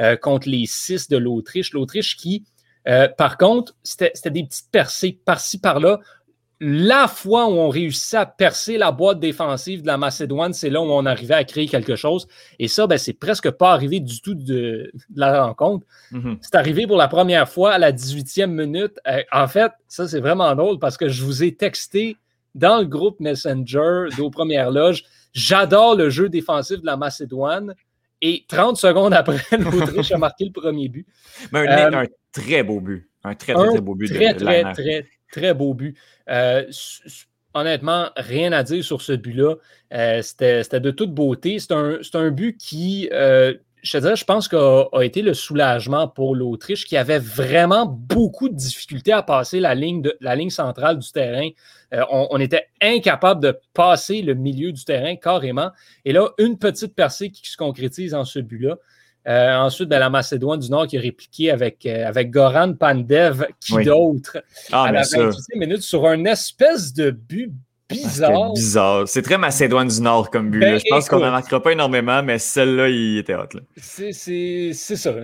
euh, 0.00 0.16
contre 0.16 0.48
les 0.48 0.66
six 0.66 1.08
de 1.08 1.16
l'Autriche. 1.16 1.72
L'Autriche 1.72 2.16
qui, 2.16 2.44
euh, 2.88 3.08
par 3.08 3.36
contre, 3.36 3.74
c'était 3.82 4.30
des 4.30 4.44
petites 4.44 4.70
percées 4.70 5.20
par-ci, 5.24 5.58
par-là 5.60 6.00
la 6.60 7.06
fois 7.06 7.46
où 7.46 7.52
on 7.52 7.68
réussit 7.68 8.14
à 8.14 8.26
percer 8.26 8.78
la 8.78 8.90
boîte 8.90 9.20
défensive 9.20 9.82
de 9.82 9.86
la 9.86 9.96
Macédoine, 9.96 10.52
c'est 10.52 10.70
là 10.70 10.80
où 10.80 10.84
on 10.84 11.06
arrivait 11.06 11.34
à 11.34 11.44
créer 11.44 11.66
quelque 11.66 11.94
chose. 11.94 12.26
Et 12.58 12.66
ça, 12.66 12.86
ben, 12.86 12.98
c'est 12.98 13.12
presque 13.12 13.50
pas 13.50 13.72
arrivé 13.72 14.00
du 14.00 14.20
tout 14.20 14.34
de, 14.34 14.90
la 15.14 15.44
rencontre. 15.44 15.86
Mm-hmm. 16.12 16.38
C'est 16.40 16.54
arrivé 16.56 16.86
pour 16.86 16.96
la 16.96 17.06
première 17.06 17.48
fois 17.48 17.72
à 17.72 17.78
la 17.78 17.92
18e 17.92 18.46
minute. 18.46 18.98
Euh, 19.06 19.22
en 19.30 19.46
fait, 19.46 19.70
ça, 19.86 20.08
c'est 20.08 20.20
vraiment 20.20 20.52
drôle 20.56 20.80
parce 20.80 20.96
que 20.96 21.08
je 21.08 21.22
vous 21.22 21.44
ai 21.44 21.54
texté 21.54 22.16
dans 22.56 22.78
le 22.78 22.86
groupe 22.86 23.20
Messenger 23.20 24.06
aux 24.18 24.30
premières 24.30 24.72
loges. 24.72 25.04
J'adore 25.32 25.94
le 25.94 26.10
jeu 26.10 26.28
défensif 26.28 26.80
de 26.80 26.86
la 26.86 26.96
Macédoine. 26.96 27.74
Et 28.20 28.44
30 28.48 28.76
secondes 28.76 29.14
après, 29.14 29.38
l'Autriche 29.58 30.10
a 30.10 30.18
marqué 30.18 30.44
le 30.46 30.50
premier 30.50 30.88
but. 30.88 31.06
Mais 31.52 31.68
un, 31.68 31.92
euh, 31.92 32.06
très 32.32 32.64
beau 32.64 32.80
but. 32.80 33.08
Un 33.28 33.34
très, 33.34 33.54
très, 33.54 33.68
très 33.68 33.80
beau 33.80 33.94
but. 33.94 34.12
Très, 34.12 34.34
de, 34.34 34.38
très, 34.38 34.72
très, 34.72 35.06
très 35.30 35.54
beau 35.54 35.74
but. 35.74 35.96
Euh, 36.28 36.64
honnêtement, 37.54 38.10
rien 38.16 38.52
à 38.52 38.62
dire 38.62 38.84
sur 38.84 39.02
ce 39.02 39.12
but-là. 39.12 39.56
Euh, 39.92 40.22
c'était 40.22 40.80
de 40.80 40.90
toute 40.90 41.12
beauté. 41.12 41.58
C'est 41.58 41.72
un, 41.72 41.98
un, 42.14 42.30
but 42.30 42.56
qui, 42.58 43.08
euh, 43.12 43.54
je 43.82 43.92
te 43.92 43.98
dirais, 43.98 44.16
je 44.16 44.24
pense 44.24 44.48
qu'a 44.48 44.88
a 44.92 45.02
été 45.02 45.22
le 45.22 45.34
soulagement 45.34 46.08
pour 46.08 46.34
l'Autriche 46.34 46.86
qui 46.86 46.96
avait 46.96 47.18
vraiment 47.18 47.86
beaucoup 47.86 48.48
de 48.48 48.54
difficultés 48.54 49.12
à 49.12 49.22
passer 49.22 49.60
la 49.60 49.74
ligne, 49.74 50.02
de, 50.02 50.16
la 50.20 50.36
ligne 50.36 50.50
centrale 50.50 50.98
du 50.98 51.10
terrain. 51.10 51.48
on, 52.10 52.38
était 52.38 52.66
incapable 52.82 53.42
de 53.42 53.58
passer 53.74 54.22
le 54.22 54.34
milieu 54.34 54.72
du 54.72 54.84
terrain 54.84 55.16
carrément. 55.16 55.70
Et 56.04 56.12
là, 56.12 56.30
une 56.38 56.58
petite 56.58 56.94
percée 56.94 57.30
qui 57.30 57.48
se 57.50 57.56
concrétise 57.56 58.14
en 58.14 58.24
ce 58.24 58.38
but-là. 58.38 58.76
Euh, 59.28 59.56
ensuite, 59.56 59.90
de 59.90 59.96
la 59.96 60.08
Macédoine 60.08 60.58
du 60.58 60.70
Nord 60.70 60.86
qui 60.86 60.96
a 60.96 61.00
répliqué 61.00 61.50
avec, 61.50 61.84
euh, 61.84 62.06
avec 62.06 62.30
Goran 62.30 62.72
Pandev, 62.72 63.46
qui 63.60 63.76
d'autre, 63.84 64.42
ah, 64.72 64.84
à 64.84 64.92
la 64.92 65.02
28 65.02 65.34
minute 65.56 65.82
sur 65.82 66.06
un 66.06 66.24
espèce 66.24 66.94
de 66.94 67.10
but 67.10 67.52
ah, 67.90 67.94
bizarre. 67.94 68.52
bizarre. 68.54 69.08
C'est 69.08 69.20
très 69.20 69.36
Macédoine 69.36 69.88
du 69.88 70.00
Nord 70.00 70.30
comme 70.30 70.50
but. 70.50 70.60
Ben, 70.60 70.78
je 70.78 70.84
pense 70.88 71.08
qu'on 71.08 71.20
n'en 71.20 71.30
marquera 71.30 71.62
pas 71.62 71.72
énormément, 71.72 72.22
mais 72.22 72.38
celle-là, 72.38 72.88
il 72.88 73.18
était 73.18 73.34
hot. 73.34 73.48
C'est 73.76 74.12
ça. 74.72 75.14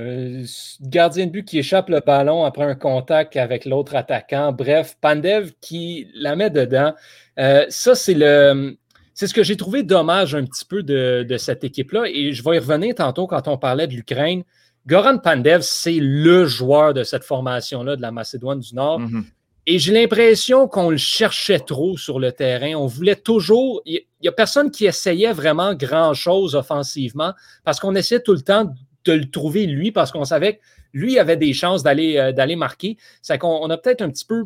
gardien 0.83 1.27
de 1.27 1.31
but 1.31 1.45
qui 1.47 1.59
échappe 1.59 1.89
le 1.89 2.01
ballon 2.01 2.45
après 2.45 2.65
un 2.65 2.75
contact 2.75 3.37
avec 3.37 3.65
l'autre 3.65 3.97
attaquant. 3.97 4.53
Bref, 4.53 4.97
Pandev 5.01 5.53
qui 5.63 6.09
la 6.15 6.37
met 6.37 6.51
dedans. 6.51 6.95
Euh, 7.39 7.65
ça, 7.69 7.95
c'est 7.95 8.15
le 8.15 8.77
c'est 9.15 9.29
ce 9.29 9.35
que 9.35 9.45
j'ai 9.45 9.57
trouvé 9.57 9.85
dommage 9.85 10.35
un 10.35 10.45
petit 10.45 10.65
peu 10.65 10.83
de, 10.83 11.37
cette 11.39 11.65
équipe-là. 11.65 12.05
Et 12.07 12.33
je 12.33 12.43
vais 12.43 12.57
y 12.57 12.59
revenir 12.59 12.97
tantôt 12.97 13.27
quand 13.27 13.49
on 13.49 13.57
parlait 13.57 13.87
de 13.87 13.95
l'Ukraine. 13.95 14.43
Goran 14.87 15.19
Pandev, 15.19 15.63
c'est 15.63 15.99
le 15.99 16.45
joueur 16.45 16.93
de 16.93 17.05
cette 17.05 17.25
formation-là 17.25 17.97
de 17.97 18.03
la 18.03 18.11
Macédoine 18.11 18.61
du 18.61 18.75
Nord. 18.75 19.01
Mm-hmm. 19.01 19.25
Et 19.67 19.79
j'ai 19.79 19.93
l'impression 19.95 20.69
qu'on 20.69 20.91
le 20.91 20.99
cherchait 20.99 21.61
trop 21.61 21.97
sur 21.97 22.19
le 22.19 22.33
terrain. 22.33 22.75
On 22.75 22.87
voulait 22.87 23.17
toujours. 23.17 23.81
Il 23.87 24.01
n'y 24.21 24.29
a 24.29 24.33
personne 24.33 24.71
qui 24.71 24.85
essayait 24.85 25.33
vraiment 25.33 25.75
grand-chose 25.75 26.55
offensivement 26.55 27.33
parce 27.65 27.81
qu'on 27.81 27.95
essayait 27.95 28.21
tout 28.21 28.35
le 28.35 28.43
temps 28.43 28.75
de 29.07 29.13
le 29.13 29.31
trouver 29.31 29.67
lui 29.67 29.91
parce 29.91 30.11
qu'on 30.11 30.25
savait 30.25 30.57
que 30.57 30.61
lui 30.93 31.19
avait 31.19 31.37
des 31.37 31.55
chances 31.55 31.83
d'aller 31.83 32.19
euh, 32.19 32.33
d'aller 32.33 32.57
marquer. 32.57 32.99
C'est 33.23 33.39
qu'on 33.39 33.71
a 33.71 33.79
peut-être 33.79 34.03
un 34.03 34.11
petit 34.11 34.27
peu 34.27 34.45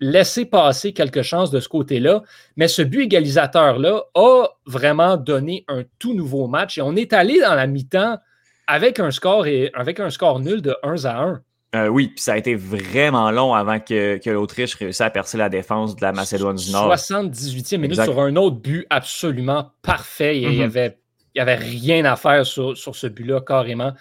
laisser 0.00 0.44
passer 0.44 0.92
quelque 0.92 1.22
chose 1.22 1.50
de 1.50 1.60
ce 1.60 1.68
côté-là. 1.68 2.22
Mais 2.56 2.68
ce 2.68 2.82
but 2.82 3.02
égalisateur-là 3.02 4.04
a 4.14 4.46
vraiment 4.66 5.16
donné 5.16 5.64
un 5.68 5.82
tout 5.98 6.14
nouveau 6.14 6.46
match. 6.46 6.78
Et 6.78 6.82
on 6.82 6.96
est 6.96 7.12
allé 7.12 7.40
dans 7.40 7.54
la 7.54 7.66
mi-temps 7.66 8.18
avec 8.66 9.00
un 9.00 9.10
score 9.10 9.46
et 9.46 9.70
avec 9.74 9.98
un 10.00 10.10
score 10.10 10.40
nul 10.40 10.62
de 10.62 10.76
1 10.82 11.04
à 11.04 11.22
1. 11.22 11.42
Euh, 11.74 11.88
oui, 11.88 12.08
puis 12.08 12.22
ça 12.22 12.32
a 12.32 12.38
été 12.38 12.54
vraiment 12.54 13.30
long 13.30 13.52
avant 13.52 13.78
que, 13.78 14.18
l'Autriche 14.30 14.74
réussisse 14.74 15.02
à 15.02 15.10
percer 15.10 15.36
la 15.36 15.50
défense 15.50 15.96
de 15.96 16.02
la 16.02 16.12
Macédoine 16.12 16.56
du 16.56 16.70
Nord. 16.70 16.94
78e 16.94 17.76
minute 17.76 18.02
sur 18.02 18.20
un 18.20 18.36
autre 18.36 18.56
but 18.56 18.86
absolument 18.88 19.72
parfait. 19.82 20.40
Il 20.40 20.48
n'y 20.48 20.60
mm-hmm. 20.60 20.94
avait, 21.36 21.54
rien 21.56 22.06
à 22.06 22.16
faire 22.16 22.46
sur, 22.46 22.74
ce 22.76 23.06
but-là, 23.06 23.42
carrément. 23.42 23.92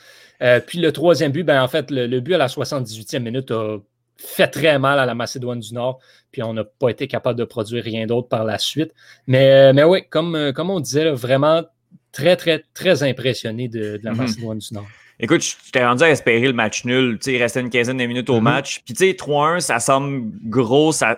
Euh, 0.41 0.61
puis 0.65 0.79
le 0.79 0.93
troisième 0.93 1.33
but, 1.33 1.43
ben, 1.43 1.61
en 1.61 1.67
fait, 1.67 1.91
le, 1.91 2.07
le 2.07 2.19
but 2.21 2.35
à 2.35 2.37
la 2.37 2.47
78e 2.47 3.19
minute 3.19 3.51
a 3.51 3.79
fait 4.17 4.47
très 4.47 4.79
mal 4.79 4.99
à 4.99 5.05
la 5.05 5.15
Macédoine 5.15 5.59
du 5.59 5.73
Nord, 5.73 5.99
puis 6.31 6.43
on 6.43 6.53
n'a 6.53 6.63
pas 6.63 6.89
été 6.89 7.07
capable 7.07 7.37
de 7.39 7.45
produire 7.45 7.83
rien 7.83 8.05
d'autre 8.05 8.27
par 8.27 8.43
la 8.43 8.57
suite. 8.57 8.93
Mais, 9.27 9.73
mais 9.73 9.83
oui, 9.83 10.03
comme, 10.09 10.51
comme 10.53 10.69
on 10.69 10.79
disait, 10.79 11.11
vraiment 11.11 11.63
très, 12.11 12.35
très, 12.35 12.63
très 12.73 13.03
impressionné 13.03 13.67
de, 13.67 13.99
la 14.03 14.11
mhm. 14.11 14.17
Macédoine 14.17 14.57
du 14.59 14.73
Nord. 14.73 14.87
Écoute, 15.19 15.41
je 15.41 15.71
t'ai 15.71 15.83
rendu 15.83 16.03
à 16.03 16.11
espérer 16.11 16.45
le 16.45 16.53
match 16.53 16.85
nul. 16.85 17.17
il 17.25 17.37
restait 17.41 17.61
une 17.61 17.71
quinzaine 17.71 17.97
de 17.97 18.05
minutes 18.05 18.29
au 18.29 18.37
mm-hmm. 18.37 18.41
match. 18.41 18.81
Puis, 18.85 18.93
tu 18.93 19.03
sais, 19.03 19.13
3-1, 19.13 19.61
ça 19.61 19.79
semble 19.79 20.29
gros, 20.43 20.91
ça, 20.91 21.17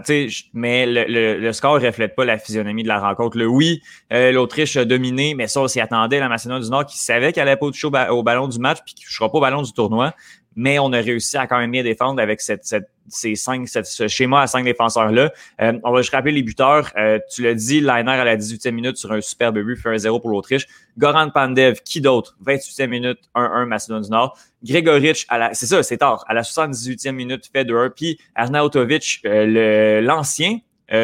mais 0.54 0.86
le, 0.86 1.04
le, 1.06 1.38
le, 1.38 1.54
score 1.54 1.82
ne 1.82 1.86
reflète 1.86 2.16
pas 2.16 2.24
la 2.24 2.38
physionomie 2.38 2.84
de 2.84 2.88
la 2.88 3.02
rencontre. 3.02 3.38
Le 3.38 3.46
oui, 3.46 3.82
euh, 4.14 4.32
l'Autriche 4.32 4.78
a 4.78 4.86
dominé, 4.86 5.34
mais 5.34 5.48
ça, 5.48 5.60
on 5.60 5.68
s'y 5.68 5.82
attendait. 5.82 6.20
La 6.20 6.30
Macédoine 6.30 6.62
du 6.62 6.70
Nord 6.70 6.86
qui 6.86 6.98
savait 6.98 7.34
qu'elle 7.34 7.50
allait 7.50 7.58
pas 7.58 7.66
au, 7.66 8.18
au, 8.18 8.24
ballon 8.24 8.48
du 8.48 8.60
match 8.60 8.78
puis 8.86 8.94
qui 8.94 9.04
ne 9.04 9.08
touchera 9.08 9.30
pas 9.30 9.38
au 9.38 9.42
ballon 9.42 9.64
du 9.64 9.74
tournoi 9.74 10.14
mais 10.60 10.78
on 10.78 10.92
a 10.92 11.00
réussi 11.00 11.38
à 11.38 11.48
quand 11.48 11.58
même 11.58 11.72
bien 11.72 11.84
défendre 11.84 12.22
avec 12.22 12.42
cette, 12.42 12.76
ces 13.08 13.36
cinq, 13.36 13.66
ce 13.70 14.08
schéma 14.10 14.42
à 14.42 14.48
cinq 14.48 14.66
défenseurs-là. 14.66 15.32
Euh, 15.62 15.80
on 15.86 15.94
va 15.94 16.02
juste 16.02 16.14
rappeler 16.14 16.34
les 16.34 16.44
buteurs. 16.44 16.92
Euh, 16.98 17.18
tu 17.34 17.44
l'as 17.44 17.54
dit, 17.54 17.80
Liner 17.80 18.12
à 18.12 18.26
la 18.26 18.36
18e 18.36 18.72
minute 18.72 18.98
sur 18.98 19.10
un 19.14 19.22
superbe 19.22 19.60
but, 19.60 19.78
fait 19.78 19.88
un 19.88 19.98
0 19.98 20.20
pour 20.20 20.32
l'Autriche. 20.32 20.68
Goran 20.98 21.30
Pandev, 21.30 21.80
qui 21.86 22.02
d'autre? 22.02 22.36
28e 22.46 22.88
minute, 22.88 23.20
1-1 23.36 23.66
Macédoine 23.68 24.02
du 24.02 24.10
Nord. 24.10 24.38
À 25.30 25.38
la, 25.38 25.54
c'est 25.54 25.66
ça, 25.66 25.82
c'est 25.82 25.98
tard. 25.98 26.26
À 26.28 26.34
la 26.34 26.42
78e 26.42 27.14
minute, 27.14 27.50
fait 27.54 27.64
2-1. 27.64 27.92
Puis 27.92 28.20
Arnautovic, 28.36 29.22
euh, 29.24 30.02
l'ancien, 30.02 30.58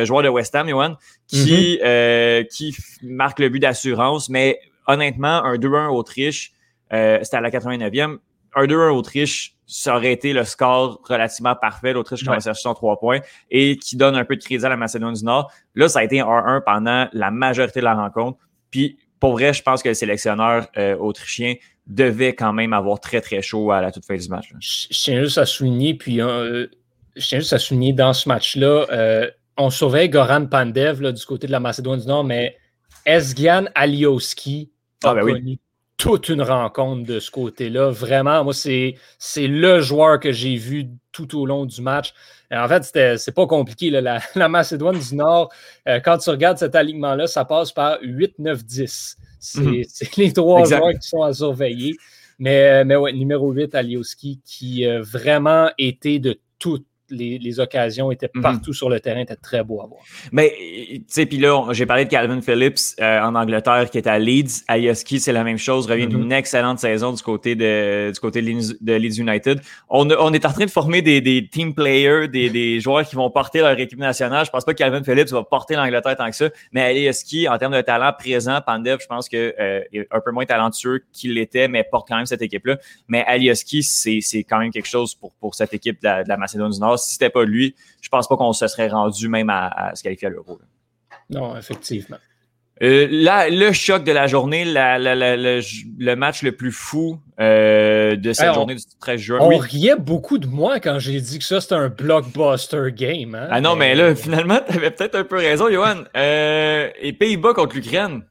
joueur 0.03 0.21
de 0.21 0.27
West 0.27 0.53
Ham, 0.55 0.67
Johan, 0.67 0.97
qui, 1.27 1.79
mm-hmm. 1.81 2.47
qui 2.47 2.75
marque 3.03 3.39
le 3.39 3.47
but 3.47 3.59
d'assurance. 3.62 4.27
Mais 4.27 4.59
honnêtement, 4.85 5.45
un 5.45 5.55
2-1 5.55 5.88
Autriche, 5.91 6.51
c'était 6.91 7.38
à 7.38 7.41
la 7.41 7.51
89e 7.51 8.17
un 8.55 8.65
2-1 8.65 8.91
Autriche, 8.91 9.55
ça 9.67 9.95
aurait 9.95 10.13
été 10.13 10.33
le 10.33 10.43
score 10.43 11.01
relativement 11.07 11.55
parfait. 11.55 11.93
L'Autriche 11.93 12.21
qui 12.21 12.27
va 12.27 12.39
chercher 12.39 12.62
son 12.62 12.74
3 12.74 13.00
points 13.00 13.19
et 13.50 13.77
qui 13.77 13.97
donne 13.97 14.15
un 14.15 14.25
peu 14.25 14.35
de 14.35 14.43
crédit 14.43 14.65
à 14.65 14.69
la 14.69 14.77
Macédoine 14.77 15.13
du 15.13 15.24
Nord. 15.24 15.51
Là, 15.74 15.89
ça 15.89 16.00
a 16.00 16.03
été 16.03 16.19
un 16.19 16.25
1-1 16.25 16.62
pendant 16.63 17.07
la 17.13 17.31
majorité 17.31 17.79
de 17.79 17.85
la 17.85 17.95
rencontre. 17.95 18.39
Puis, 18.69 18.97
pour 19.19 19.33
vrai, 19.33 19.53
je 19.53 19.63
pense 19.63 19.81
que 19.81 19.89
le 19.89 19.95
sélectionneur 19.95 20.67
euh, 20.77 20.95
autrichien 20.97 21.55
devait 21.88 22.33
quand 22.33 22.53
même 22.53 22.74
avoir 22.74 23.00
très, 23.00 23.21
très 23.21 23.41
chaud 23.41 23.71
à 23.71 23.81
la 23.81 23.91
toute 23.91 24.05
fin 24.05 24.15
du 24.15 24.27
match. 24.29 24.51
Je, 24.59 24.88
tiens 24.89 25.21
juste 25.21 25.38
à 25.38 25.45
souligner, 25.45 25.93
puis 25.93 26.21
euh, 26.21 26.67
je 27.15 27.27
tiens 27.27 27.39
juste 27.39 27.53
à 27.53 27.59
souligner 27.59 27.93
dans 27.93 28.13
ce 28.13 28.27
match-là, 28.27 28.85
euh, 28.91 29.29
on 29.57 29.69
surveille 29.69 30.09
Goran 30.09 30.47
Pandev 30.47 31.01
du 31.13 31.25
côté 31.25 31.47
de 31.47 31.51
la 31.51 31.59
Macédoine 31.59 32.00
du 32.00 32.07
Nord, 32.07 32.24
mais 32.24 32.57
Esgian 33.05 33.65
Alioski 33.75 34.71
ah, 35.03 35.13
ben 35.13 35.24
oui 35.24 35.59
toute 35.97 36.29
une 36.29 36.41
rencontre 36.41 37.05
de 37.05 37.19
ce 37.19 37.31
côté-là. 37.31 37.89
Vraiment, 37.89 38.43
moi, 38.43 38.53
c'est, 38.53 38.95
le 39.37 39.79
joueur 39.81 40.19
que 40.19 40.31
j'ai 40.31 40.55
vu 40.55 40.89
tout 41.11 41.39
au 41.39 41.45
long 41.45 41.65
du 41.65 41.81
match. 41.81 42.13
en 42.51 42.67
fait, 42.67 43.17
c'est 43.17 43.33
pas 43.33 43.47
compliqué. 43.47 43.89
La, 44.35 44.49
Macédoine 44.49 44.99
du 44.99 45.15
Nord, 45.15 45.51
euh, 45.87 45.99
quand 45.99 46.17
tu 46.17 46.29
regardes 46.29 46.57
cet 46.57 46.75
alignement-là, 46.75 47.27
ça 47.27 47.45
passe 47.45 47.71
par 47.71 47.97
8, 48.01 48.39
9, 48.39 48.65
10. 48.65 49.17
C'est, 49.39 50.17
les 50.17 50.33
trois 50.33 50.65
joueurs 50.65 50.91
qui 50.99 51.07
sont 51.07 51.21
à 51.21 51.33
surveiller. 51.33 51.95
Mais, 52.39 52.83
mais 52.83 52.95
ouais, 52.95 53.13
numéro 53.13 53.51
8, 53.51 53.75
Alioski, 53.75 54.41
qui 54.43 54.85
a 54.85 54.99
vraiment 55.01 55.69
été 55.77 56.19
de 56.19 56.39
toute 56.59 56.85
les, 57.09 57.59
occasions 57.59 58.12
étaient 58.12 58.29
mhm. 58.33 58.41
partout 58.41 58.74
sur 58.74 58.89
le 58.89 59.00
terrain, 59.00 59.21
étaient 59.21 59.35
très 59.35 59.63
beau 59.63 59.81
à 59.81 59.88
voir. 59.88 60.01
Mais, 60.31 60.53
tu 60.57 61.03
sais, 61.07 61.25
puis 61.25 61.38
là, 61.38 61.71
j'ai 61.71 61.85
parlé 61.85 62.05
de 62.05 62.09
Calvin 62.09 62.41
Phillips 62.41 62.95
euh, 63.00 63.21
en 63.21 63.35
Angleterre 63.35 63.89
qui 63.89 63.97
est 63.97 64.07
à 64.07 64.19
Leeds. 64.19 64.63
Ayoski, 64.67 65.19
c'est 65.19 65.31
la 65.31 65.43
même 65.43 65.57
chose, 65.57 65.89
revient 65.89 66.07
d'une 66.07 66.25
mhm. 66.25 66.31
excellente 66.33 66.79
saison 66.79 67.13
du 67.13 67.21
côté 67.21 67.55
de, 67.55 68.12
du 68.12 68.19
côté 68.19 68.41
de 68.41 68.93
Leeds 68.93 69.19
United. 69.19 69.62
On, 69.89 70.09
on 70.09 70.33
est 70.33 70.45
en 70.45 70.51
train 70.51 70.65
de 70.65 70.71
former 70.71 71.01
des, 71.01 71.21
des 71.21 71.47
team 71.47 71.74
players, 71.74 72.27
des, 72.27 72.50
des, 72.50 72.79
joueurs 72.85 73.05
qui 73.05 73.15
vont 73.15 73.29
porter 73.29 73.59
leur 73.59 73.79
équipe 73.79 74.00
nationale. 74.00 74.45
Je 74.45 74.51
pense 74.51 74.65
pas 74.65 74.74
que 74.74 74.77
Calvin 74.77 75.03
Phillips 75.03 75.29
va 75.29 75.43
porter 75.43 75.75
l'Angleterre 75.75 76.15
tant 76.17 76.29
que 76.29 76.35
ça, 76.35 76.50
mais 76.71 76.81
Ayoski, 76.81 77.47
en 77.47 77.57
termes 77.57 77.75
de 77.75 77.81
talent 77.81 78.12
présent, 78.17 78.59
Pandev, 78.65 79.00
je 79.01 79.07
pense 79.07 79.29
que 79.29 79.53
euh, 79.59 79.81
est 79.93 80.07
un 80.12 80.19
peu 80.19 80.31
moins 80.31 80.45
talentueux 80.45 81.03
qu'il 81.13 81.33
l'était, 81.33 81.67
mais 81.67 81.83
porte 81.83 82.07
quand 82.07 82.17
même 82.17 82.25
cette 82.25 82.41
équipe-là. 82.41 82.77
Mais 83.07 83.24
Alioski, 83.25 83.83
c'est 83.83 84.43
quand 84.43 84.59
même 84.59 84.71
quelque 84.71 84.88
chose 84.88 85.15
pour, 85.15 85.31
pour 85.33 85.55
cette 85.55 85.74
équipe 85.74 86.01
de 86.01 86.07
la, 86.07 86.24
de 86.24 86.29
la 86.29 86.38
Macédoine 86.38 86.71
du 86.71 86.79
Nord 86.79 86.94
si 86.97 87.13
c'était 87.13 87.29
pas 87.29 87.43
lui, 87.43 87.75
je 88.01 88.09
pense 88.09 88.27
pas 88.27 88.37
qu'on 88.37 88.53
se 88.53 88.67
serait 88.67 88.87
rendu 88.87 89.27
même 89.27 89.49
à, 89.49 89.91
se 89.95 90.03
qualifier 90.03 90.27
à 90.27 90.31
l'Euro. 90.31 90.59
Non, 91.29 91.57
effectivement. 91.57 92.17
Euh, 92.83 93.07
le 93.09 93.71
choc 93.71 94.03
de 94.03 94.11
la 94.11 94.27
journée, 94.27 94.65
le, 94.65 96.15
match 96.15 96.41
le 96.41 96.51
plus 96.51 96.73
fou 96.73 97.19
euh, 97.39 98.17
de 98.17 98.33
cette 98.33 98.53
journée 98.53 98.75
du 98.75 98.83
13 98.99 99.19
juin. 99.19 99.37
On 99.41 99.57
riait 99.57 99.95
beaucoup 99.95 100.37
de 100.37 100.47
moi 100.47 100.81
quand 100.81 100.99
j'ai 100.99 101.21
dit 101.21 101.39
que 101.39 101.45
ça, 101.45 101.61
c'était 101.61 101.75
un 101.75 101.87
blockbuster 101.87 102.91
game. 102.91 103.33
Hein. 103.35 103.47
Ah 103.49 103.61
non, 103.61 103.77
mais, 103.77 103.95
là, 103.95 104.13
finalement, 104.13 104.59
tu 104.67 104.75
avais 104.75 104.91
peut-être 104.91 105.15
un 105.15 105.23
peu 105.23 105.37
raison, 105.37 105.69
Johan. 105.71 106.03
Euh, 106.17 106.89
et 107.01 107.13
Pays-Bas 107.13 107.53
contre 107.53 107.75
l'Ukraine. 107.75 108.23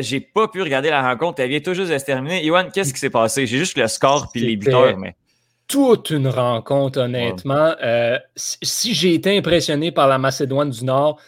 j'ai 0.00 0.20
pas 0.20 0.48
pu 0.48 0.60
regarder 0.60 0.90
la 0.90 1.08
rencontre. 1.08 1.40
Elle 1.40 1.50
vient 1.50 1.60
tout 1.60 1.74
juste 1.74 1.92
de 1.92 1.98
se 1.98 2.04
terminer. 2.04 2.44
Johan, 2.44 2.64
qu'est-ce 2.72 2.92
qui 2.92 2.98
s'est 2.98 3.10
passé? 3.10 3.46
J'ai 3.46 3.58
juste 3.58 3.78
le 3.78 3.86
score 3.86 4.32
puis 4.32 4.40
les 4.40 4.56
buteurs, 4.56 4.96
mais 4.98 5.14
toute 5.66 6.10
une 6.10 6.28
rencontre, 6.28 7.00
honnêtement. 7.00 7.74
Euh, 7.82 8.18
si, 8.36 8.94
j'ai 8.94 9.14
été 9.14 9.36
impressionné 9.36 9.92
par 9.92 10.08
la 10.08 10.18
Macédoine 10.18 10.70
du 10.70 10.84
Nord, 10.84 11.18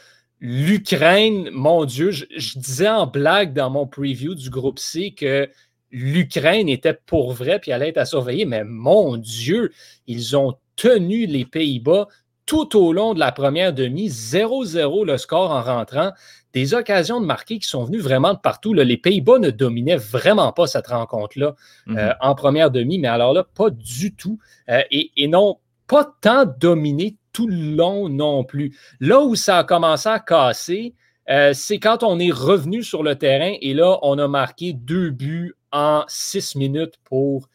l'Ukraine, 0.41 1.49
mon 1.53 1.85
Dieu, 1.85 2.11
je, 2.11 2.59
disais 2.59 2.89
en 2.89 3.07
blague 3.07 3.53
dans 3.53 3.71
mon 3.71 3.87
preview 3.87 4.35
du 4.35 4.51
groupe 4.51 4.79
C 4.79 5.15
que 5.17 5.49
l'Ukraine 5.91 6.69
était 6.69 6.99
pour 7.07 7.33
vrai 7.33 7.59
puis 7.59 7.73
allait 7.73 7.89
être 7.89 7.99
à 7.99 8.05
surveiller, 8.05 8.45
mais 8.45 8.65
mon 8.65 9.17
Dieu, 9.17 9.73
ils 10.07 10.37
ont 10.37 10.55
tenu 10.77 11.27
les 11.27 11.45
Pays-Bas 11.47 12.09
tout 12.45 12.77
au 12.79 12.93
long 12.93 13.15
de 13.15 13.19
la 13.19 13.33
première 13.33 13.73
demi, 13.73 14.09
0-0 14.09 15.05
le 15.05 15.19
score 15.19 15.51
en 15.51 15.63
rentrant 15.63 16.13
des 16.57 16.73
occasions 16.73 17.21
de 17.21 17.27
marquer 17.27 17.59
qui 17.59 17.69
sont 17.69 17.85
venues 17.85 17.99
vraiment 17.99 18.33
de 18.33 18.39
partout. 18.39 18.73
Les 18.73 18.97
Pays-Bas 18.97 19.39
ne 19.39 19.51
dominaient 19.51 19.99
vraiment 19.99 20.55
pas 20.55 20.67
cette 20.67 20.87
rencontre-là 20.87 21.55
mhm. 21.85 21.99
euh, 21.99 22.15
en 22.23 22.35
première 22.35 22.71
demi, 22.71 22.99
mais 22.99 23.09
alors 23.09 23.35
là, 23.35 23.45
pas 23.45 23.69
du 23.69 24.15
tout. 24.15 24.39
Euh, 24.71 24.81
et, 24.91 25.29
non, 25.29 25.59
pas 25.87 26.11
tant 26.23 26.47
dominé 26.47 27.19
tout 27.35 27.47
le 27.47 27.77
long 27.77 28.09
non 28.09 28.43
plus. 28.43 28.75
Là 29.01 29.21
où 29.21 29.35
ça 29.35 29.59
a 29.59 29.65
commencé 29.65 30.09
à 30.09 30.19
casser, 30.19 30.95
euh, 31.29 31.53
c'est 31.53 31.79
quand 31.79 32.03
on 32.03 32.19
est 32.19 32.33
revenu 32.33 32.83
sur 32.83 33.03
le 33.03 33.17
terrain 33.17 33.53
et 33.61 33.75
là, 33.75 33.99
on 34.01 34.19
a 34.19 34.27
marqué 34.27 34.73
deux 34.73 35.11
buts 35.11 35.53
en 35.73 36.05
six 36.09 36.57
minutes 36.57 36.95
pour, 37.05 37.51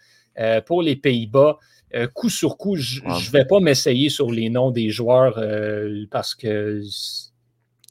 pour 0.68 0.84
les 0.84 0.96
Pays-Bas. 0.96 1.58
coup 2.14 2.30
sur 2.30 2.56
coup, 2.56 2.76
je 2.76 3.02
ne 3.02 3.32
vais 3.32 3.46
pas 3.46 3.60
m'essayer 3.60 4.10
sur 4.10 4.30
les 4.30 4.52
noms 4.52 4.70
des 4.70 4.92
joueurs 4.92 5.44
parce 6.12 6.36
que 6.36 6.84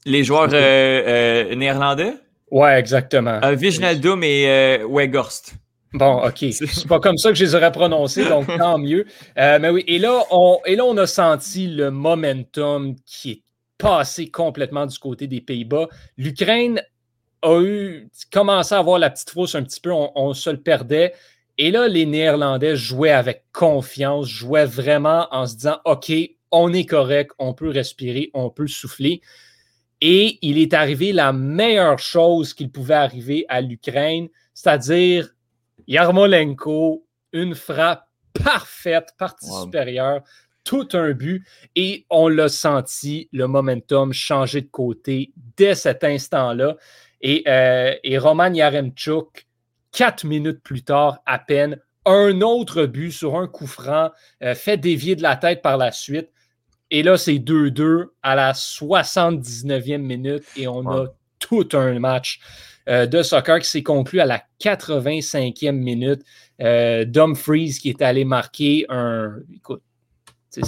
les 0.04 0.25
joueurs 0.25 0.49
euh, 0.52 0.54
euh, 0.54 1.54
néerlandais? 1.54 2.14
Ouais, 2.50 2.78
exactement. 2.78 3.40
Viginaldum 3.54 4.23
et 4.25 4.49
euh, 4.49 4.87
Weghorst. 4.88 5.54
Bon, 5.92 6.25
OK. 6.26 6.38
C'est 6.50 6.88
pas 6.88 7.00
comme 7.00 7.16
ça 7.16 7.30
que 7.30 7.35
je 7.37 7.45
les 7.45 7.54
aurais 7.54 7.73
prononcés, 7.73 8.28
donc 8.28 8.47
tant 8.59 8.78
mieux. 8.78 9.07
mais 9.37 9.69
oui, 9.69 9.85
et 9.87 9.99
là, 9.99 10.23
on, 10.30 10.59
et 10.66 10.76
là, 10.76 10.85
on 10.85 10.97
a 10.97 11.07
senti 11.07 11.66
le 11.69 11.90
momentum 11.90 12.97
qui 13.07 13.30
est 13.30 13.42
passé 13.78 14.30
complètement 14.30 14.87
du 14.87 14.99
côté 14.99 15.26
des 15.26 15.40
Pays-Bas. 15.40 15.88
L'Ukraine 16.16 16.83
a 17.42 17.61
eu 17.62 18.09
commencé 18.33 18.75
à 18.75 18.78
avoir 18.78 18.99
la 18.99 19.11
petite 19.11 19.30
fausse 19.30 19.54
un 19.54 19.62
petit 19.62 19.80
peu, 19.80 19.92
on, 19.92 20.12
on, 20.14 20.35
se 20.35 20.50
le 20.50 20.61
perdait. 20.61 21.14
Et 21.57 21.71
là, 21.71 21.88
les 21.88 22.07
Néerlandais 22.07 22.76
jouaient 22.76 23.11
avec 23.11 23.45
confiance, 23.52 24.28
jouaient 24.28 24.66
vraiment 24.66 25.26
en 25.30 25.47
se 25.47 25.57
disant 25.57 25.78
OK, 25.85 26.12
on 26.50 26.73
est 26.73 26.85
correct, 26.85 27.33
on 27.38 27.54
peut 27.54 27.71
respirer, 27.71 28.30
on 28.35 28.50
peut 28.50 28.66
souffler. 28.66 29.21
Et 30.00 30.38
il 30.42 30.59
est 30.59 30.73
arrivé 30.73 31.12
la 31.12 31.33
meilleure 31.33 31.99
chose 31.99 32.54
qu'il 32.54 32.71
pouvait 32.71 32.95
arriver 32.95 33.45
à 33.49 33.61
l'Ukraine, 33.61 34.28
c'est-à-dire 34.54 35.30
Yarmolenko, 35.87 37.04
une 37.33 37.54
frappe 37.54 38.07
parfaite, 38.33 39.11
partie 39.19 39.50
supérieure, 39.62 40.23
tout 40.64 40.88
un 40.92 41.12
but. 41.12 41.45
Et 41.76 42.07
on 42.11 42.28
l'a 42.28 42.49
senti, 42.49 43.28
le 43.33 43.47
momentum 43.47 44.12
changer 44.12 44.62
de 44.62 44.69
côté 44.69 45.33
dès 45.57 45.75
cet 45.75 46.04
instant-là. 46.04 46.76
Et, 47.21 47.42
euh, 47.47 47.95
et 48.02 48.19
Roman 48.19 48.52
Yaremchuk, 48.52 49.47
quatre 49.92 50.25
minutes 50.25 50.62
plus 50.62 50.83
tard 50.83 51.21
à 51.26 51.38
peine, 51.38 51.78
un 52.07 52.40
autre 52.40 52.87
but 52.87 53.11
sur 53.11 53.37
un 53.37 53.47
coup 53.47 53.66
franc, 53.66 54.11
euh, 54.42 54.54
fait 54.54 54.78
dévier 54.78 55.16
de 55.16 55.23
la 55.23 55.37
tête 55.37 55.61
par 55.61 55.76
la 55.76 55.92
suite. 55.92 56.30
Et 56.90 57.02
là, 57.02 57.16
c'est 57.16 57.35
2-2 57.35 58.06
à 58.23 58.35
la 58.35 58.52
79e 58.52 59.99
minute 59.99 60.44
et 60.56 60.66
on 60.66 60.88
a 60.90 61.06
tout 61.38 61.68
un 61.73 61.99
match 61.99 62.40
euh, 62.88 63.06
de 63.06 63.23
soccer 63.23 63.61
qui 63.61 63.68
s'est 63.68 63.82
conclu 63.82 64.20
à 64.20 64.26
la 64.26 64.42
85e 64.61 65.73
minute. 65.73 66.23
Euh, 66.61 67.04
Dumfries 67.04 67.78
qui 67.80 67.90
est 67.90 68.02
allé 68.02 68.25
marquer 68.25 68.87
un. 68.88 69.37
Écoute, 69.54 69.82
il 70.56 70.62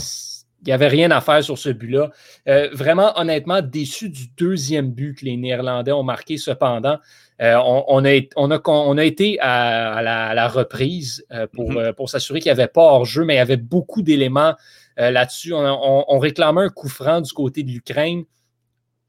n'y 0.67 0.73
avait 0.73 0.89
rien 0.89 1.11
à 1.11 1.21
faire 1.21 1.43
sur 1.43 1.59
ce 1.59 1.71
but-là. 1.71 2.11
Euh, 2.49 2.69
vraiment, 2.73 3.19
honnêtement, 3.19 3.63
déçu 3.63 4.09
du 4.09 4.29
deuxième 4.37 4.93
but 4.93 5.19
que 5.19 5.25
les 5.25 5.37
Néerlandais 5.37 5.91
ont 5.91 6.05
marqué 6.05 6.37
cependant. 6.37 6.99
on, 7.41 8.05
a, 8.05 8.21
on, 8.37 8.99
a, 8.99 9.05
été 9.05 9.41
à, 9.41 10.01
la, 10.03 10.49
reprise 10.49 11.27
pour, 11.53 11.73
mm-hmm. 11.73 11.95
pour 11.95 12.09
s'assurer 12.09 12.39
qu'il 12.39 12.53
n'y 12.53 12.61
avait 12.61 12.69
pas 12.69 12.83
hors-jeu, 12.83 13.25
mais 13.25 13.35
il 13.35 13.39
y 13.39 13.41
avait 13.41 13.57
beaucoup 13.57 14.03
d'éléments 14.03 14.55
là-dessus. 14.97 15.53
On, 15.55 16.19
réclamait 16.19 16.63
un 16.63 16.69
coup 16.69 16.89
franc 16.89 17.21
du 17.21 17.33
côté 17.33 17.63
de 17.63 17.71
l'Ukraine. 17.71 18.25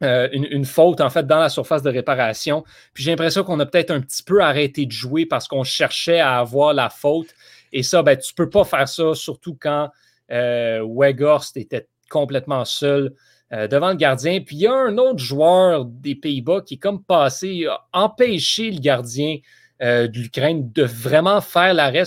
Euh, 0.03 0.27
une, 0.33 0.65
faute 0.65 0.99
en 0.99 1.09
fait 1.09 1.25
dans 1.25 1.39
la 1.39 1.47
surface 1.47 1.81
de 1.81 1.89
réparation. 1.89 2.65
Puis 2.93 3.03
j'ai 3.03 3.11
l'impression 3.11 3.43
qu'on 3.43 3.59
a 3.61 3.65
peut-être 3.65 3.91
un 3.91 4.01
petit 4.01 4.23
peu 4.23 4.41
arrêté 4.41 4.85
de 4.85 4.91
jouer 4.91 5.25
parce 5.25 5.47
qu'on 5.47 5.63
cherchait 5.63 6.19
à 6.19 6.39
avoir 6.39 6.73
la 6.73 6.89
faute. 6.89 7.27
Et 7.71 7.83
ça, 7.83 8.03
ben, 8.03 8.17
tu 8.17 8.33
ne 8.33 8.35
peux 8.35 8.49
pas 8.49 8.65
faire 8.65 8.87
ça, 8.89 9.13
surtout 9.13 9.57
quand 9.57 9.89
euh, 10.31 10.85
Weghorst 10.85 11.55
était 11.55 11.87
complètement 12.09 12.65
seul 12.65 13.13
euh, 13.53 13.67
devant 13.67 13.91
le 13.91 13.95
gardien. 13.95 14.41
Puis 14.41 14.57
il 14.57 14.61
y 14.63 14.67
a 14.67 14.73
un 14.73 14.97
autre 14.97 15.19
joueur 15.19 15.85
des 15.85 16.15
Pays-Bas 16.15 16.61
qui 16.65 16.73
est 16.73 16.77
comme 16.77 17.01
passé, 17.01 17.65
a 17.69 17.79
empêché 17.93 18.71
le 18.71 18.79
gardien 18.79 19.37
euh, 19.81 20.09
de 20.09 20.19
l'Ukraine 20.19 20.69
de 20.73 20.83
vraiment 20.83 21.39
faire 21.39 21.73
l'arrêt. 21.73 22.03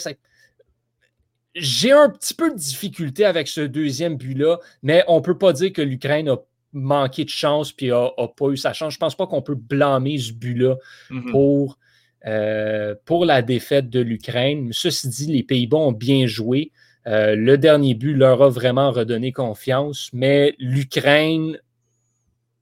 J'ai 1.57 1.93
un 1.93 2.11
petit 2.11 2.35
peu 2.35 2.51
de 2.51 2.57
difficulté 2.57 3.25
avec 3.25 3.49
ce 3.49 3.63
deuxième 3.63 4.17
but-là, 4.17 4.59
mais 4.83 5.03
on 5.09 5.17
ne 5.17 5.23
peut 5.23 5.39
pas 5.39 5.53
dire 5.53 5.73
que 5.73 5.83
l'Ukraine 5.83 6.29
a 6.29 6.37
manqué 6.73 7.25
de 7.25 7.31
chance 7.31 7.73
puis 7.73 7.89
n'a 7.89 8.11
pas 8.37 8.49
eu 8.51 8.57
sa 8.57 8.73
chance. 8.73 8.93
Je 8.93 8.99
ne 8.99 9.01
pense 9.01 9.15
pas 9.15 9.27
qu'on 9.27 9.43
peut 9.43 9.55
blâmer 9.55 10.19
ce 10.19 10.33
but-là 10.33 10.77
mm-hmm. 11.11 11.31
pour, 11.31 11.79
euh, 12.27 12.95
pour 13.07 13.25
la 13.25 13.41
défaite 13.41 13.89
de 13.89 14.01
l'Ukraine. 14.01 14.69
Ceci 14.73 15.09
dit, 15.09 15.33
les 15.33 15.43
Pays-Bas 15.43 15.79
ont 15.79 15.93
bien 15.93 16.27
joué. 16.27 16.73
Euh, 17.07 17.37
le 17.37 17.57
dernier 17.57 17.95
but 17.95 18.15
leur 18.15 18.43
a 18.43 18.51
vraiment 18.51 18.91
redonné 18.91 19.33
confiance, 19.33 20.11
mais 20.13 20.55
l'Ukraine, 20.59 21.59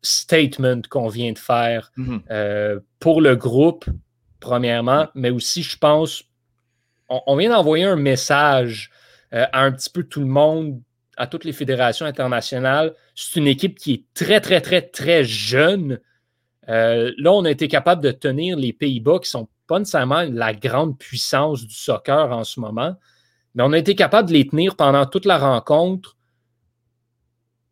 statement 0.03 0.83
qu'on 0.89 1.09
vient 1.09 1.33
de 1.33 1.39
faire 1.39 1.91
mhm. 1.97 2.23
euh, 2.31 2.79
pour 3.01 3.21
le 3.21 3.37
groupe, 3.37 3.87
premièrement, 4.39 5.09
mais 5.15 5.31
aussi, 5.31 5.63
je 5.63 5.79
pense, 5.79 6.25
on, 7.09 7.37
vient 7.37 7.51
d'envoyer 7.51 7.85
un 7.85 7.97
message 7.97 8.91
euh, 9.33 9.47
à 9.53 9.63
un 9.63 9.73
petit 9.73 9.91
peu 9.91 10.05
tout 10.05 10.21
le 10.21 10.27
monde, 10.27 10.81
à 11.17 11.27
toutes 11.27 11.45
les 11.45 11.53
fédérations 11.53 12.07
internationales. 12.07 12.95
C'est 13.15 13.39
une 13.39 13.47
équipe 13.47 13.79
qui 13.79 13.93
est 13.93 14.05
très, 14.15 14.41
très, 14.41 14.61
très, 14.61 14.83
très 14.83 15.25
jeune. 15.25 16.01
là, 16.67 17.33
on 17.33 17.45
a 17.45 17.51
été 17.51 17.69
capable 17.69 18.03
de 18.03 18.11
tenir 18.11 18.57
les 18.57 18.73
Pays-Bas, 18.73 19.19
qui 19.21 19.31
sont 19.31 19.49
pas 19.67 19.79
nécessairement 19.79 20.25
la 20.31 20.53
grande 20.53 20.99
puissance 20.99 21.67
du 21.67 21.75
soccer 21.75 22.33
en 22.33 22.45
ce 22.45 22.61
moment. 22.61 22.97
Mais 23.55 23.63
on 23.63 23.73
a 23.73 23.79
été 23.79 23.95
capable 23.95 24.29
de 24.29 24.35
les 24.35 24.47
tenir 24.47 24.77
pendant 24.77 25.07
toute 25.07 25.25
la 25.25 25.39
rencontre. 25.39 26.17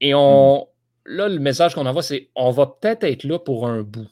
Et 0.01 0.15
on, 0.15 0.62
hmm. 0.62 1.11
là, 1.11 1.29
le 1.29 1.39
message 1.39 1.75
qu'on 1.75 1.87
envoie, 1.87 2.03
c'est 2.03 2.31
on 2.35 2.51
va 2.51 2.67
peut-être 2.67 3.05
être 3.05 3.25
là 3.25 3.39
pour 3.39 3.67
un 3.67 3.83
bout. 3.83 4.09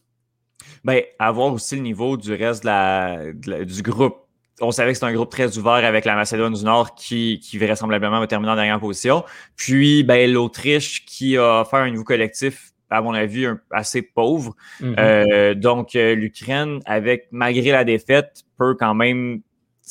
Bien, 0.85 1.00
avoir 1.19 1.53
aussi 1.53 1.77
le 1.77 1.83
niveau 1.83 2.17
du 2.17 2.35
reste 2.35 2.62
de 2.62 2.67
la, 2.67 3.65
du 3.65 3.83
groupe. 3.83 4.27
On 4.61 4.71
savait 4.71 4.90
que 4.90 4.95
c'était 4.95 5.07
un 5.07 5.12
groupe 5.12 5.31
très 5.31 5.57
ouvert 5.59 5.73
avec 5.73 6.05
la 6.05 6.14
Macédoine 6.14 6.52
du 6.52 6.64
Nord 6.64 6.95
qui, 6.95 7.40
qui 7.40 7.59
vraisemblablement 7.59 8.21
va 8.21 8.26
terminer 8.26 8.52
en 8.52 8.57
dernière 8.57 8.81
position. 8.81 9.25
Puis 9.57 10.02
ben, 10.02 10.31
l'Autriche 10.31 11.05
qui 11.07 11.37
a 11.37 11.64
fait 11.64 11.79
un 11.79 11.90
niveau 11.90 12.05
collectif, 12.05 12.73
à 12.90 13.00
mon 13.00 13.14
avis, 13.14 13.47
assez 13.71 14.02
pauvre. 14.02 14.55
Mm-hmm. 14.81 14.95
Euh, 14.99 15.55
donc, 15.55 15.95
euh, 15.95 16.14
l'Ukraine, 16.14 16.81
avec 16.85 17.29
malgré 17.31 17.71
la 17.71 17.85
défaite, 17.85 18.43
peut 18.59 18.75
quand 18.79 18.95
même 18.95 19.43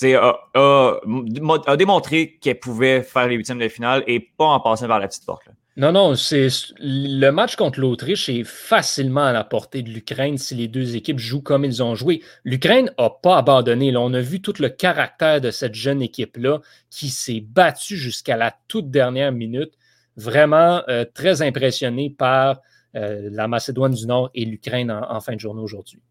a, 0.04 1.76
démontré 1.76 2.38
qu'elle 2.42 2.60
pouvait 2.60 3.02
faire 3.02 3.28
les 3.28 3.36
huitièmes 3.36 3.60
de 3.60 3.68
finale 3.68 4.04
et 4.08 4.20
pas 4.20 4.46
en 4.46 4.60
passant 4.60 4.88
par 4.88 5.00
la 5.00 5.08
petite 5.08 5.26
porte. 5.26 5.48
Non, 5.80 5.94
non, 5.94 6.16
c'est 6.16 6.50
le 6.78 7.30
match 7.30 7.56
contre 7.56 7.80
l'Autriche 7.80 8.28
est 8.28 8.44
facilement 8.44 9.24
à 9.24 9.32
la 9.32 9.46
portée 9.46 9.82
de 9.82 9.90
l'Ukraine 9.90 10.38
si 10.38 10.54
les 10.54 10.68
deux 10.68 10.98
équipes 10.98 11.20
jouent 11.20 11.42
comme 11.42 11.64
ils 11.64 11.82
ont 11.82 11.96
joué. 11.96 12.22
L'Ukraine 12.44 12.92
n'a 13.00 13.10
pas 13.10 13.38
abandonné. 13.38 13.90
Là. 13.90 14.02
On 14.02 14.14
a 14.14 14.20
vu 14.20 14.42
tout 14.42 14.56
le 14.60 14.68
caractère 14.68 15.40
de 15.40 15.52
cette 15.52 15.76
jeune 15.76 16.02
équipe-là 16.02 16.60
qui 16.90 17.08
s'est 17.08 17.40
battue 17.40 17.96
jusqu'à 17.96 18.36
la 18.36 18.54
toute 18.68 18.92
dernière 18.92 19.32
minute. 19.32 19.72
Vraiment 20.18 20.84
euh, 20.90 21.06
très 21.06 21.42
impressionné 21.42 22.10
par 22.10 22.60
euh, 22.98 23.30
la 23.32 23.48
Macédoine 23.48 23.94
du 23.94 24.06
Nord 24.06 24.32
et 24.36 24.44
l'Ukraine 24.44 24.92
en 24.92 25.22
fin 25.22 25.36
de 25.36 25.40
journée 25.40 25.62
aujourd'hui. 25.62 26.02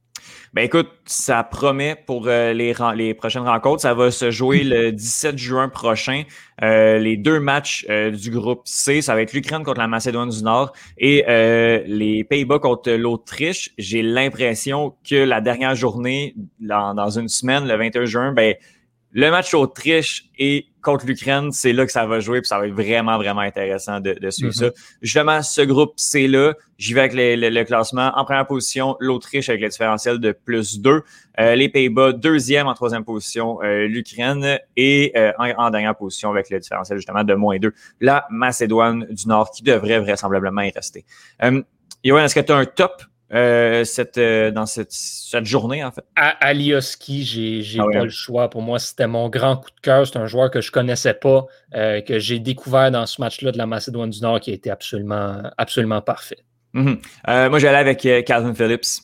Ben 0.54 0.62
écoute, 0.62 0.88
ça 1.04 1.44
promet 1.44 1.94
pour 2.06 2.26
euh, 2.26 2.52
les, 2.52 2.74
les 2.96 3.14
prochaines 3.14 3.42
rencontres. 3.42 3.82
Ça 3.82 3.94
va 3.94 4.10
se 4.10 4.30
jouer 4.30 4.64
le 4.64 4.92
17 4.92 5.36
juin 5.36 5.68
prochain. 5.68 6.22
Euh, 6.62 6.98
les 6.98 7.16
deux 7.16 7.38
matchs 7.38 7.86
euh, 7.90 8.10
du 8.10 8.30
groupe 8.30 8.62
C, 8.64 9.02
ça 9.02 9.14
va 9.14 9.22
être 9.22 9.32
l'Ukraine 9.32 9.62
contre 9.62 9.80
la 9.80 9.88
Macédoine 9.88 10.30
du 10.30 10.42
Nord 10.42 10.72
et 10.96 11.24
les 11.86 12.24
Pays-Bas 12.24 12.58
contre 12.58 12.90
l'Autriche. 12.92 13.70
J'ai 13.78 14.02
l'impression 14.02 14.94
que 15.08 15.16
la 15.16 15.40
dernière 15.40 15.74
journée, 15.74 16.34
dans, 16.60 16.94
dans, 16.94 17.18
une 17.18 17.28
semaine, 17.28 17.66
le 17.66 17.76
21 17.76 18.04
juin, 18.06 18.32
ben 18.32 18.54
le 19.12 19.30
match 19.30 19.54
Autriche 19.54 20.26
et 20.38 20.66
contre 20.88 21.04
l'Ukraine, 21.04 21.52
c'est 21.52 21.74
là 21.74 21.84
que 21.84 21.92
ça 21.92 22.06
va 22.06 22.18
jouer, 22.18 22.40
puis 22.40 22.48
ça 22.48 22.58
va 22.58 22.66
être 22.66 22.72
vraiment, 22.72 23.18
vraiment 23.18 23.42
intéressant 23.42 24.00
de, 24.00 24.14
suivre 24.30 24.52
mm-hmm. 24.52 24.70
ça. 24.70 24.70
Justement, 25.02 25.42
ce 25.42 25.60
groupe, 25.60 25.92
c'est 25.96 26.26
là. 26.26 26.54
J'y 26.78 26.94
vais 26.94 27.00
avec 27.00 27.12
le, 27.14 27.64
classement. 27.64 28.10
En 28.16 28.24
première 28.24 28.46
position, 28.46 28.96
l'Autriche 28.98 29.50
avec 29.50 29.60
le 29.60 29.68
différentiel 29.68 30.18
de 30.18 30.32
plus 30.32 30.80
2. 30.80 31.02
Euh, 31.40 31.54
les 31.56 31.68
Pays-Bas, 31.68 32.12
deuxième 32.12 32.68
en 32.68 32.74
troisième 32.74 33.04
position, 33.04 33.58
euh, 33.62 33.86
l'Ukraine 33.86 34.58
et 34.76 35.12
euh, 35.14 35.32
en, 35.38 35.68
dernière 35.68 35.94
position 35.94 36.30
avec 36.30 36.48
le 36.48 36.58
différentiel 36.58 36.96
justement 36.96 37.22
de 37.22 37.34
moins 37.34 37.58
2. 37.58 37.70
La 38.00 38.26
Macédoine 38.30 39.06
du 39.10 39.28
Nord 39.28 39.50
qui 39.50 39.62
devrait 39.62 40.00
vraisemblablement 40.00 40.62
y 40.62 40.70
rester. 40.70 41.04
Yoann, 42.02 42.24
est-ce 42.24 42.34
que 42.34 42.40
tu 42.40 42.52
as 42.52 42.56
un 42.56 42.64
top 42.64 43.02
euh, 43.32 43.84
cette, 43.84 44.16
euh, 44.16 44.50
dans 44.50 44.64
cette, 44.64 44.92
cette, 44.92 45.44
journée, 45.44 45.84
en 45.84 45.90
fait? 45.90 46.04
À 46.16 46.28
Alioski, 46.46 47.24
j'ai 47.24 47.78
ah 47.78 47.84
pas 47.92 48.04
le 48.04 48.10
choix. 48.10 48.48
Pour 48.48 48.62
moi, 48.62 48.78
c'était 48.78 49.06
mon 49.06 49.28
grand 49.28 49.56
coup 49.56 49.70
de 49.70 49.80
cœur. 49.82 50.06
C'est 50.06 50.18
un 50.18 50.26
joueur 50.26 50.50
que 50.50 50.60
je 50.60 50.72
connaissais 50.72 51.14
pas, 51.14 51.46
euh, 51.74 52.00
que 52.00 52.18
j'ai 52.18 52.38
découvert 52.38 52.90
dans 52.90 53.04
ce 53.04 53.20
match-là 53.20 53.52
de 53.52 53.58
la 53.58 53.66
Macédoine 53.66 54.10
du 54.10 54.20
Nord 54.20 54.40
qui 54.40 54.50
a 54.50 54.54
été 54.54 54.70
absolument, 54.70 55.42
absolument 55.58 56.00
parfait. 56.00 56.38
Mm-hmm. 56.74 57.48
moi, 57.48 57.58
j'allais 57.58 57.78
avec 57.78 58.26
Calvin 58.26 58.54
Phillips. 58.54 59.02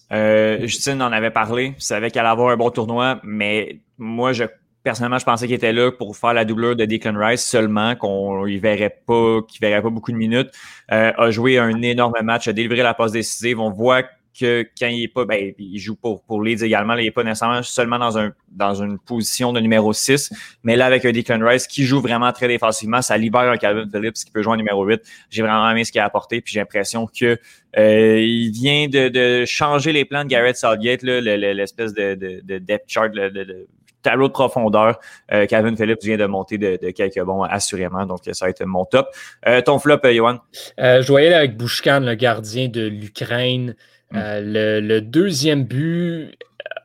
Justine 0.66 1.02
en 1.02 1.12
avait 1.12 1.30
parlé. 1.30 1.74
savait 1.78 2.10
qu'elle 2.10 2.20
allait 2.20 2.32
avoir 2.32 2.50
un 2.50 2.56
bon 2.56 2.70
tournoi, 2.70 3.20
mais 3.24 3.80
moi, 3.98 4.32
je 4.32 4.44
personnellement, 4.85 5.18
je 5.18 5.25
pensais 5.25 5.47
qu'il 5.47 5.57
était 5.57 5.73
là 5.73 5.90
pour 5.90 6.16
faire 6.16 6.35
la 6.35 6.44
doublure 6.44 6.77
de 6.77 6.85
Declan 6.85 7.18
Rice 7.18 7.42
seulement, 7.42 7.97
qu'on 7.97 8.47
ne 8.47 8.59
verrait 8.59 8.97
pas, 9.07 9.40
qu'il 9.49 9.61
verrait 9.61 9.83
pas 9.83 9.90
beaucoup 9.90 10.12
de 10.12 10.16
minutes. 10.16 10.51
Euh, 10.92 11.11
a 11.16 11.31
joué 11.31 11.59
un 11.59 11.83
énorme 11.83 12.14
match, 12.23 12.47
a 12.47 12.53
délivré 12.53 12.83
la 12.83 12.94
passe 12.94 13.12
décisive. 13.12 13.59
On 13.59 13.70
voit 13.70 14.05
que 14.38 14.66
quand 14.79 14.88
il 14.88 15.05
est 15.05 15.09
pas, 15.09 15.25
ben, 15.25 15.53
il 15.59 15.79
joue 15.79 15.94
pour, 15.97 16.23
pour 16.25 16.42
Leeds 16.42 16.64
également. 16.64 16.94
il 16.94 17.05
n'est 17.05 17.11
pas 17.11 17.23
nécessairement 17.23 17.62
seulement 17.62 17.99
dans, 17.99 18.18
un, 18.18 18.33
dans 18.51 18.75
une 18.75 18.99
position 18.99 19.53
de 19.53 19.61
numéro 19.61 19.92
6, 19.92 20.33
mais 20.64 20.77
là, 20.77 20.87
avec 20.87 21.05
un 21.05 21.12
Declan 21.12 21.38
Rice 21.40 21.66
qui 21.66 21.85
joue 21.85 22.01
vraiment 22.01 22.33
très 22.33 22.49
défensivement, 22.49 23.01
ça 23.01 23.16
libère 23.16 23.42
un 23.42 23.57
Calvin 23.57 23.88
Phillips 23.90 24.14
qui 24.14 24.31
peut 24.31 24.42
jouer 24.42 24.55
en 24.55 24.57
numéro 24.57 24.85
8. 24.85 25.01
J'ai 25.31 25.42
vraiment 25.42 25.70
aimé 25.70 25.85
ce 25.85 25.92
qu'il 25.92 26.01
a 26.01 26.05
apporté, 26.05 26.40
puis 26.40 26.53
j'ai 26.53 26.61
l'impression 26.61 27.07
que 27.07 27.38
euh, 27.79 28.20
il 28.20 28.51
vient 28.51 28.88
de, 28.88 29.09
de, 29.09 29.44
changer 29.44 29.92
les 29.92 30.05
plans 30.05 30.25
de 30.25 30.29
Garrett 30.29 30.57
Southgate, 30.57 31.03
l'espèce 31.03 31.94
de, 31.94 32.14
de, 32.14 32.40
de, 32.42 32.59
depth 32.59 32.85
chart, 32.88 33.11
de, 33.11 33.66
tableau 34.05 34.29
de 34.29 34.33
profondeur. 34.33 35.01
Euh, 35.33 35.47
Calvin 35.47 35.75
Phillips 35.75 36.05
vient 36.05 36.17
de 36.17 36.27
monter 36.27 36.59
de, 36.59 36.77
quelques 36.90 37.21
bons, 37.21 37.43
assurément. 37.43 38.07
Donc, 38.07 38.21
ça 38.31 38.45
va 38.45 38.51
être 38.51 38.64
mon 38.64 38.85
top. 38.85 39.09
Euh, 39.49 39.61
ton 39.61 39.81
flop, 39.81 39.99
euh, 40.05 40.14
Johan? 40.14 40.38
je 40.79 41.07
voyais 41.09 41.35
avec 41.35 41.57
Bouchkan, 41.57 42.01
le 42.01 42.14
gardien 42.14 42.69
de 42.69 42.83
l'Ukraine. 42.83 43.75
Hmm. 44.12 44.19
Le, 44.21 45.01
deuxième 45.01 45.64
but, 45.64 46.37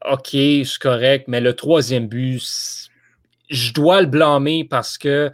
OK, 0.10 0.30
c'est 0.32 0.80
correct, 0.82 1.26
mais 1.28 1.42
le 1.42 1.54
troisième 1.54 2.08
but, 2.08 2.42
je 3.50 3.74
dois 3.74 4.02
le 4.02 4.08
blâmer 4.08 4.64
parce 4.64 4.98
que 4.98 5.32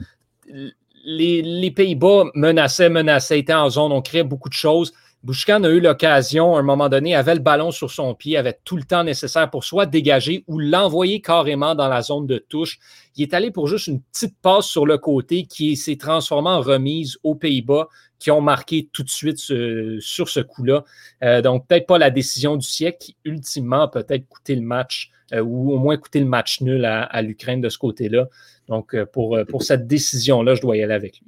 les, 1.06 1.42
les 1.42 1.72
Pays-Bas 1.72 2.26
menaçaient, 2.34 2.90
menaçaient, 2.90 3.40
étaient 3.40 3.54
en 3.54 3.70
zone, 3.70 3.92
on 3.92 4.02
créait 4.02 4.24
beaucoup 4.24 4.50
de 4.50 4.56
choses. 4.56 4.92
Bouchkan 5.26 5.64
a 5.64 5.70
eu 5.70 5.80
l'occasion, 5.80 6.56
à 6.56 6.60
un 6.60 6.62
moment 6.62 6.88
donné, 6.88 7.16
avait 7.16 7.34
le 7.34 7.42
ballon 7.42 7.72
sur 7.72 7.90
son 7.90 8.14
pied, 8.14 8.38
avait 8.38 8.60
tout 8.64 8.78
le 8.78 8.84
temps 8.84 9.04
nécessaire 9.04 9.50
pour 9.50 9.64
soit 9.64 9.88
dégager 9.88 10.44
ou 10.46 10.60
l'envoyer 10.60 11.20
carrément 11.20 11.74
dans 11.74 11.88
la 11.88 12.04
zone 12.04 12.28
de 12.28 12.38
touche. 12.38 12.78
Il 13.16 13.24
est 13.24 13.34
allé 13.34 13.50
pour 13.50 13.68
juste 13.68 13.88
une 13.88 14.04
petite 14.04 14.36
passe 14.40 14.68
sur 14.68 14.86
le 14.86 15.00
côté 15.00 15.48
qui 15.48 15.78
s'est 15.78 15.96
transformée 15.96 16.52
en 16.52 16.62
remise 16.62 17.18
aux 17.24 17.34
Pays-Bas, 17.34 17.88
qui 18.20 18.30
ont 18.30 18.40
marqué 18.40 18.88
tout 18.94 19.02
de 19.02 19.10
suite 19.10 19.40
sur 19.40 20.30
ce 20.30 20.42
coup-là. 20.42 20.84
Euh, 21.24 21.42
donc, 21.42 21.66
peut-être 21.66 21.88
pas 21.88 21.98
la 21.98 22.12
décision 22.12 22.56
du 22.56 22.68
siècle 22.68 23.00
qui, 23.00 23.18
ultimement, 23.26 23.88
peut-être 23.88 24.28
coûté 24.28 24.54
le 24.54 24.62
match 24.62 25.10
euh, 25.34 25.42
ou 25.42 25.74
au 25.74 25.80
moins 25.80 25.98
coûté 25.98 26.20
le 26.20 26.28
match 26.28 26.62
nul 26.62 26.86
à, 26.86 27.22
l'Ukraine 27.24 27.62
de 27.62 27.70
ce 27.70 27.80
côté-là. 27.80 28.28
Donc, 28.68 28.94
euh, 28.94 29.08
pour, 29.08 29.40
pour 29.50 29.64
cette 29.64 29.88
décision-là, 29.88 30.54
je 30.54 30.62
dois 30.62 30.78
y 30.78 30.84
aller 30.84 30.94
avec 30.94 31.18
lui. 31.18 31.26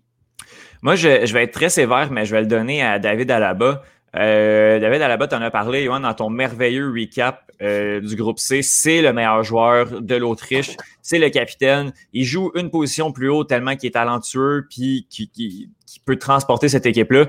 Moi, 0.82 0.95
je, 0.95 1.34
vais 1.34 1.43
être 1.43 1.54
très 1.54 1.69
sévère, 1.69 2.12
mais 2.12 2.26
je 2.26 2.36
vais 2.36 2.41
le 2.41 2.47
donner 2.47 2.84
à 2.84 3.00
David 3.00 3.32
Alaba. 3.32 3.84
Euh, 4.15 4.80
David 4.80 5.02
Alaba, 5.02 5.28
tu 5.28 5.36
en 5.36 5.41
as 5.41 5.52
parlé, 5.52 5.86
Johan, 5.86 6.00
dans 6.00 6.13
ton 6.13 6.30
merveilleux 6.30 6.89
recap 6.89 7.52
euh, 7.62 8.00
du 8.00 8.15
groupe 8.15 8.39
C. 8.39 8.62
C'est 8.62 9.02
le 9.02 9.13
meilleur 9.13 9.43
joueur 9.43 10.02
de 10.02 10.15
l'Autriche. 10.15 10.78
C'est 11.02 11.19
le 11.19 11.30
capitaine. 11.30 11.91
Il 12.13 12.23
joue 12.23 12.52
une 12.56 12.69
position 12.69 13.12
plus 13.12 13.30
haut 13.30 13.43
tellement 13.43 13.76
qu'il 13.76 13.88
est 13.88 13.91
talentueux 13.91 14.67
puis 14.69 15.08
qui, 15.10 15.69
peut 16.06 16.17
transporter 16.17 16.69
cette 16.69 16.86
équipe-là 16.86 17.26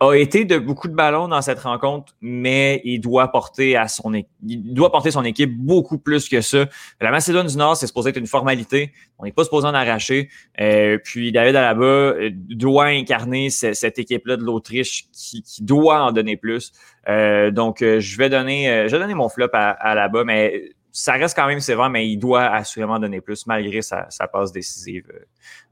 a 0.00 0.14
été 0.14 0.44
de 0.44 0.58
beaucoup 0.58 0.88
de 0.88 0.94
ballons 0.94 1.28
dans 1.28 1.40
cette 1.40 1.60
rencontre, 1.60 2.14
mais 2.20 2.82
il 2.84 3.00
doit 3.00 3.28
porter 3.28 3.76
à 3.76 3.88
son 3.88 4.12
il 4.14 4.74
doit 4.74 4.92
porter 4.92 5.10
son 5.10 5.24
équipe 5.24 5.56
beaucoup 5.56 5.98
plus 5.98 6.28
que 6.28 6.40
ça. 6.42 6.66
La 7.00 7.10
Macédoine 7.10 7.46
du 7.46 7.56
Nord, 7.56 7.76
c'est 7.76 7.86
supposé 7.86 8.10
être 8.10 8.18
une 8.18 8.26
formalité. 8.26 8.92
On 9.18 9.24
n'est 9.24 9.32
pas 9.32 9.44
supposé 9.44 9.66
en 9.66 9.74
arracher. 9.74 10.28
Euh, 10.60 10.98
puis 11.02 11.32
David 11.32 11.56
Alaba 11.56 11.84
euh, 11.84 12.30
doit 12.32 12.86
incarner 12.86 13.48
cette 13.48 13.98
équipe-là 13.98 14.36
de 14.36 14.42
l'Autriche 14.42 15.06
qui, 15.12 15.42
doit 15.60 16.02
en 16.02 16.12
donner 16.12 16.36
plus. 16.36 16.72
Euh, 17.08 17.50
donc, 17.50 17.78
je 17.80 18.18
vais 18.18 18.28
donner, 18.28 18.84
je 18.86 18.92
vais 18.92 18.98
donner 18.98 19.14
mon 19.14 19.30
flop 19.30 19.48
à, 19.54 19.70
à 19.70 19.92
Alaba, 19.92 20.24
mais 20.24 20.75
ça 20.96 21.12
reste 21.12 21.36
quand 21.36 21.46
même 21.46 21.60
sévère, 21.60 21.90
mais 21.90 22.08
il 22.08 22.16
doit 22.16 22.44
assurément 22.44 22.98
donner 22.98 23.20
plus 23.20 23.46
malgré 23.46 23.82
sa, 23.82 24.08
passe 24.32 24.50
décisive 24.50 25.04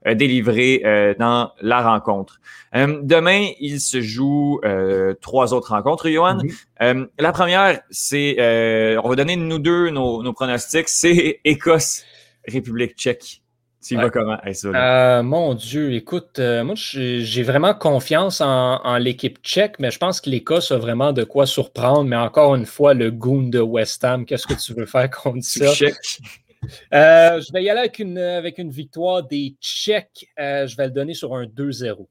euh, 0.05 0.13
délivrée 0.13 0.83
euh, 0.85 1.15
dans 1.17 1.51
la 1.61 1.81
rencontre. 1.81 2.39
Euh, 2.75 2.99
demain, 3.01 3.47
il 3.59 3.79
se 3.79 4.01
joue 4.01 4.61
trois 5.21 5.51
autres 5.55 5.71
rencontres, 5.71 6.09
Johan. 6.09 6.37
Mm-hmm. 6.79 7.07
la 7.17 7.31
première, 7.31 7.81
c'est, 7.89 8.35
on 9.03 9.09
va 9.09 9.15
donner 9.15 9.35
nous 9.35 9.57
deux 9.57 9.89
nos, 9.89 10.21
nos 10.21 10.33
pronostics, 10.33 10.89
c'est 10.89 11.39
Écosse, 11.43 12.03
République 12.47 12.95
tchèque. 12.95 13.41
Tu 13.85 13.95
vas 13.95 14.09
comment? 14.09 14.37
Euh, 14.65 15.21
mon 15.21 15.53
Dieu, 15.53 15.93
écoute, 15.93 16.39
euh, 16.39 16.63
moi 16.63 16.73
j'ai 16.75 17.43
vraiment 17.43 17.75
confiance 17.75 18.41
en, 18.41 18.97
l'équipe 18.97 19.37
tchèque, 19.43 19.75
mais 19.77 19.91
je 19.91 19.99
pense 19.99 20.21
que 20.21 20.29
l'Écosse 20.29 20.71
a 20.71 20.77
vraiment 20.77 21.13
de 21.13 21.23
quoi 21.23 21.45
surprendre. 21.45 22.05
Mais 22.05 22.15
encore 22.15 22.55
une 22.55 22.65
fois, 22.65 22.95
le 22.95 23.11
goon 23.11 23.43
de 23.43 23.59
West 23.59 24.03
Ham, 24.03 24.25
qu'est-ce 24.25 24.47
que 24.47 24.55
tu 24.55 24.73
veux 24.73 24.87
faire 24.87 25.09
contre 25.11 25.43
ça? 25.43 25.71
Euh, 26.95 27.39
je 27.41 27.53
vais 27.53 27.63
y 27.63 27.69
aller 27.69 27.81
avec 27.81 27.99
une, 27.99 28.17
avec 28.17 28.57
une 28.57 28.71
victoire 28.71 29.21
des 29.21 29.55
Tchèques. 29.61 30.25
je 30.35 30.75
vais 30.75 30.85
le 30.85 30.91
donner 30.91 31.13
sur 31.13 31.35
un 31.35 31.45
2-0. 31.45 32.07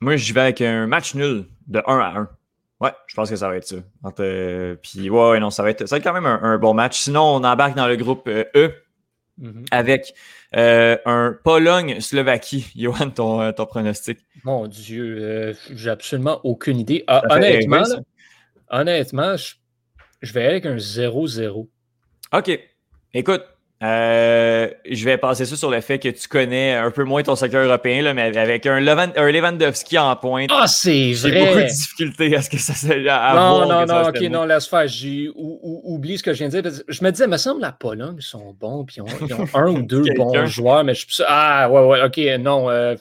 Moi, 0.00 0.16
je 0.16 0.32
vais 0.32 0.40
avec 0.40 0.60
un 0.60 0.88
match 0.88 1.14
nul 1.14 1.44
de 1.68 1.80
1 1.86 1.98
à 2.00 2.18
1. 2.18 2.28
Ouais, 2.80 2.90
je 3.06 3.14
pense 3.14 3.30
que 3.30 3.36
ça 3.36 3.48
va 3.48 3.56
être 3.56 3.64
ça. 3.64 3.76
puis, 4.82 5.08
ouais, 5.08 5.38
non, 5.38 5.50
ça 5.50 5.62
va 5.62 5.70
être, 5.70 5.86
ça 5.86 5.94
va 5.94 5.98
être 5.98 6.02
quand 6.02 6.20
même 6.20 6.26
un, 6.26 6.58
bon 6.58 6.74
match. 6.74 6.98
Sinon, 6.98 7.22
on 7.22 7.44
embarque 7.44 7.76
dans 7.76 7.86
le 7.86 7.94
groupe 7.94 8.26
E 8.28 8.72
mm-hmm. 9.40 9.66
avec 9.70 10.12
euh, 10.54 10.96
un 11.04 11.36
Pologne-Slovaquie. 11.42 12.72
Johan, 12.76 13.10
ton, 13.10 13.40
euh, 13.40 13.52
ton, 13.52 13.66
pronostic? 13.66 14.18
Mon 14.44 14.66
Dieu, 14.66 15.18
euh, 15.20 15.54
j'ai 15.74 15.90
absolument 15.90 16.40
aucune 16.44 16.78
idée. 16.78 17.04
Ah, 17.06 17.22
honnêtement, 17.30 17.84
honnêtement, 18.70 19.36
je, 19.36 20.32
vais 20.32 20.40
aller 20.40 20.50
avec 20.50 20.66
un 20.66 20.76
0-0. 20.76 21.68
OK. 22.32 22.60
Écoute, 23.14 23.44
je 23.80 25.04
vais 25.04 25.18
passer 25.18 25.44
ça 25.44 25.56
sur 25.56 25.70
le 25.70 25.80
fait 25.80 25.98
que 25.98 26.08
tu 26.08 26.28
connais 26.28 26.74
un 26.74 26.90
peu 26.90 27.04
moins 27.04 27.22
ton 27.22 27.36
secteur 27.36 27.64
européen, 27.64 28.02
là, 28.02 28.14
mais 28.14 28.36
avec 28.36 28.66
un, 28.66 28.80
Lewandowski 28.80 29.98
en 29.98 30.16
pointe. 30.16 30.50
Ah, 30.52 30.66
c'est 30.66 31.12
vrai! 31.12 31.14
J'ai 31.14 31.44
beaucoup 31.44 31.60
de 31.60 31.66
difficultés 31.66 32.36
à 32.36 32.42
ce 32.42 32.50
que 32.50 32.58
ça 32.58 32.72
à 33.10 33.34
Non, 33.34 33.68
non, 33.68 33.86
non, 33.86 34.08
ok, 34.08 34.20
non, 34.22 34.44
laisse 34.44 34.66
faire. 34.66 34.88
J'ai 34.88 35.30
oublié 35.34 36.16
ce 36.16 36.22
que 36.22 36.32
je 36.32 36.38
viens 36.38 36.48
de 36.48 36.60
dire. 36.60 36.82
Je 36.88 37.04
me 37.04 37.10
disais, 37.10 37.24
il 37.24 37.30
me 37.30 37.36
semble 37.36 37.60
la 37.60 37.72
Pologne, 37.72 38.16
ils 38.18 38.22
sont 38.22 38.54
bons, 38.58 38.84
puis 38.84 38.96
ils 38.96 39.34
ont, 39.34 39.46
un 39.54 39.70
ou 39.70 39.82
deux 39.86 40.04
bons 40.16 40.46
joueurs, 40.46 40.84
mais 40.84 40.94
je 40.94 41.06
suis 41.06 41.24
Ah, 41.26 41.68
ouais, 41.70 41.86
ouais, 41.86 42.02
ok, 42.02 42.40
non. 42.40 42.70
Euh, 42.70 42.94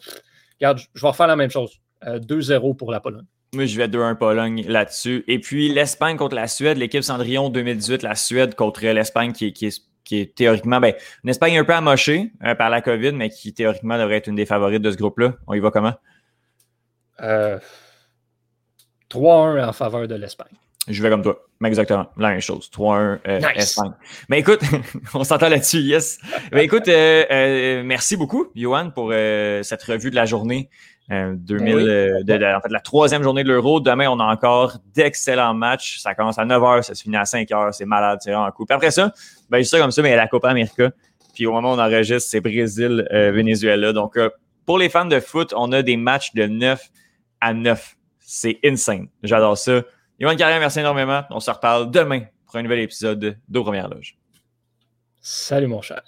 regarde, 0.60 0.80
je 0.94 1.02
vais 1.02 1.08
refaire 1.08 1.28
la 1.28 1.36
même 1.36 1.52
chose. 1.52 1.80
2-0 2.06 2.52
euh, 2.52 2.74
pour 2.74 2.92
la 2.92 3.00
Pologne. 3.00 3.26
Moi, 3.54 3.66
je 3.66 3.78
vais 3.78 3.88
2-1 3.88 4.16
Pologne 4.16 4.66
là-dessus. 4.68 5.24
Et 5.28 5.40
puis, 5.40 5.70
l'Espagne 5.70 6.18
contre 6.18 6.36
la 6.36 6.48
Suède, 6.48 6.78
l'équipe 6.78 7.04
Cendrillon 7.04 7.50
2018, 7.50 8.04
la 8.04 8.16
Suède 8.16 8.54
contre 8.54 8.86
l'Espagne 8.86 9.32
qui, 9.32 9.54
qui 9.54 9.68
est 9.68 9.82
qui 10.06 10.22
est 10.22 10.36
théoriquement, 10.36 10.80
ben, 10.80 10.94
une 11.24 11.30
Espagne 11.30 11.58
un 11.58 11.66
peu 11.66 11.74
amochée 11.74 12.32
euh, 12.46 12.56
par 12.56 12.70
la 12.70 12.82
COVID, 12.82 13.12
mais 13.12 13.30
qui 13.30 13.54
théoriquement 13.54 13.98
devrait 13.98 14.18
être 14.18 14.28
une 14.28 14.36
des 14.36 14.46
favorites 14.46 14.82
de 14.82 14.92
ce 14.92 14.96
groupe-là. 14.96 15.34
On 15.48 15.54
y 15.54 15.60
va 15.60 15.72
comment? 15.72 15.94
3-1 17.20 17.60
euh, 19.12 19.66
en 19.66 19.74
faveur 19.74 20.08
de 20.08 20.16
l'Espagne. 20.16 20.54
Je 20.88 21.02
vais 21.02 21.10
comme 21.10 21.24
toi. 21.24 21.44
Exactement. 21.64 22.08
La 22.18 22.30
même 22.30 22.42
chose. 22.42 22.70
3-1 22.72 23.20
euh, 23.28 23.40
Espagne. 23.56 23.92
Mais 24.30 24.40
écoute, 24.40 24.62
on 25.16 25.24
s'entend 25.24 25.50
là-dessus, 25.50 25.80
yes. 25.80 26.20
Mais 26.52 26.66
écoute, 26.66 26.88
merci 26.88 28.16
beaucoup, 28.16 28.52
Johan, 28.56 28.92
pour 28.92 29.12
cette 29.12 29.84
revue 29.84 30.12
de 30.12 30.16
la 30.16 30.26
journée. 30.26 30.70
2000, 31.10 31.76
euh, 31.76 32.24
ben 32.24 32.40
de, 32.40 32.46
en 32.46 32.62
fait, 32.62 32.70
la 32.70 32.80
troisième 32.80 33.22
journée 33.22 33.44
de 33.44 33.50
l'Euro. 33.50 33.80
Demain, 33.80 34.10
on 34.10 34.20
a 34.20 34.24
encore 34.24 34.78
d'excellents 34.96 35.54
matchs. 35.54 36.00
Ça 36.00 36.16
commence 36.16 36.40
à 36.40 36.46
9 36.46 36.62
h, 36.62 36.82
ça 36.82 36.96
se 36.96 37.04
finit 37.04 37.18
à 37.18 37.26
5 37.26 37.48
h. 37.48 37.72
C'est 37.74 37.86
malade, 37.86 38.20
c'est 38.22 38.32
vraiment 38.32 38.50
cool. 38.52 38.66
Puis 38.66 38.76
après 38.76 38.92
ça, 38.92 39.12
ben, 39.50 39.60
juste 39.60 39.72
ça 39.72 39.80
comme 39.80 39.92
ça, 39.92 40.02
mais 40.02 40.10
il 40.10 40.12
y 40.12 40.16
a 40.16 40.18
la 40.18 40.28
Copa 40.28 40.50
América. 40.50 40.92
Puis 41.34 41.46
au 41.46 41.52
moment 41.52 41.74
où 41.74 41.76
on 41.76 41.80
enregistre, 41.80 42.30
c'est 42.30 42.40
Brésil-Venezuela. 42.40 43.94
Donc, 43.94 44.18
euh, 44.18 44.30
pour 44.66 44.80
les 44.80 44.90
fans 44.90 45.06
de 45.06 45.20
foot, 45.20 45.54
on 45.56 45.72
a 45.74 45.84
des 45.84 45.98
matchs 45.98 46.34
de 46.34 46.48
9 46.48 46.82
à 47.42 47.54
9. 47.54 47.96
C'est 48.20 48.60
insane. 48.64 49.08
J'adore 49.22 49.58
ça. 49.58 49.84
Yvan 50.20 50.36
Carrière, 50.36 50.60
merci 50.60 50.80
énormément. 50.80 51.24
On 51.30 51.40
se 51.40 51.52
reparle 51.52 51.92
demain 51.92 52.22
pour 52.48 52.56
un 52.56 52.64
nouvel 52.64 52.80
épisode 52.80 53.38
d'Aux 53.48 53.64
Premières 53.64 53.90
Loges. 53.90 54.18
Salut, 55.22 55.68
mon 55.68 55.82
cher. 55.82 56.02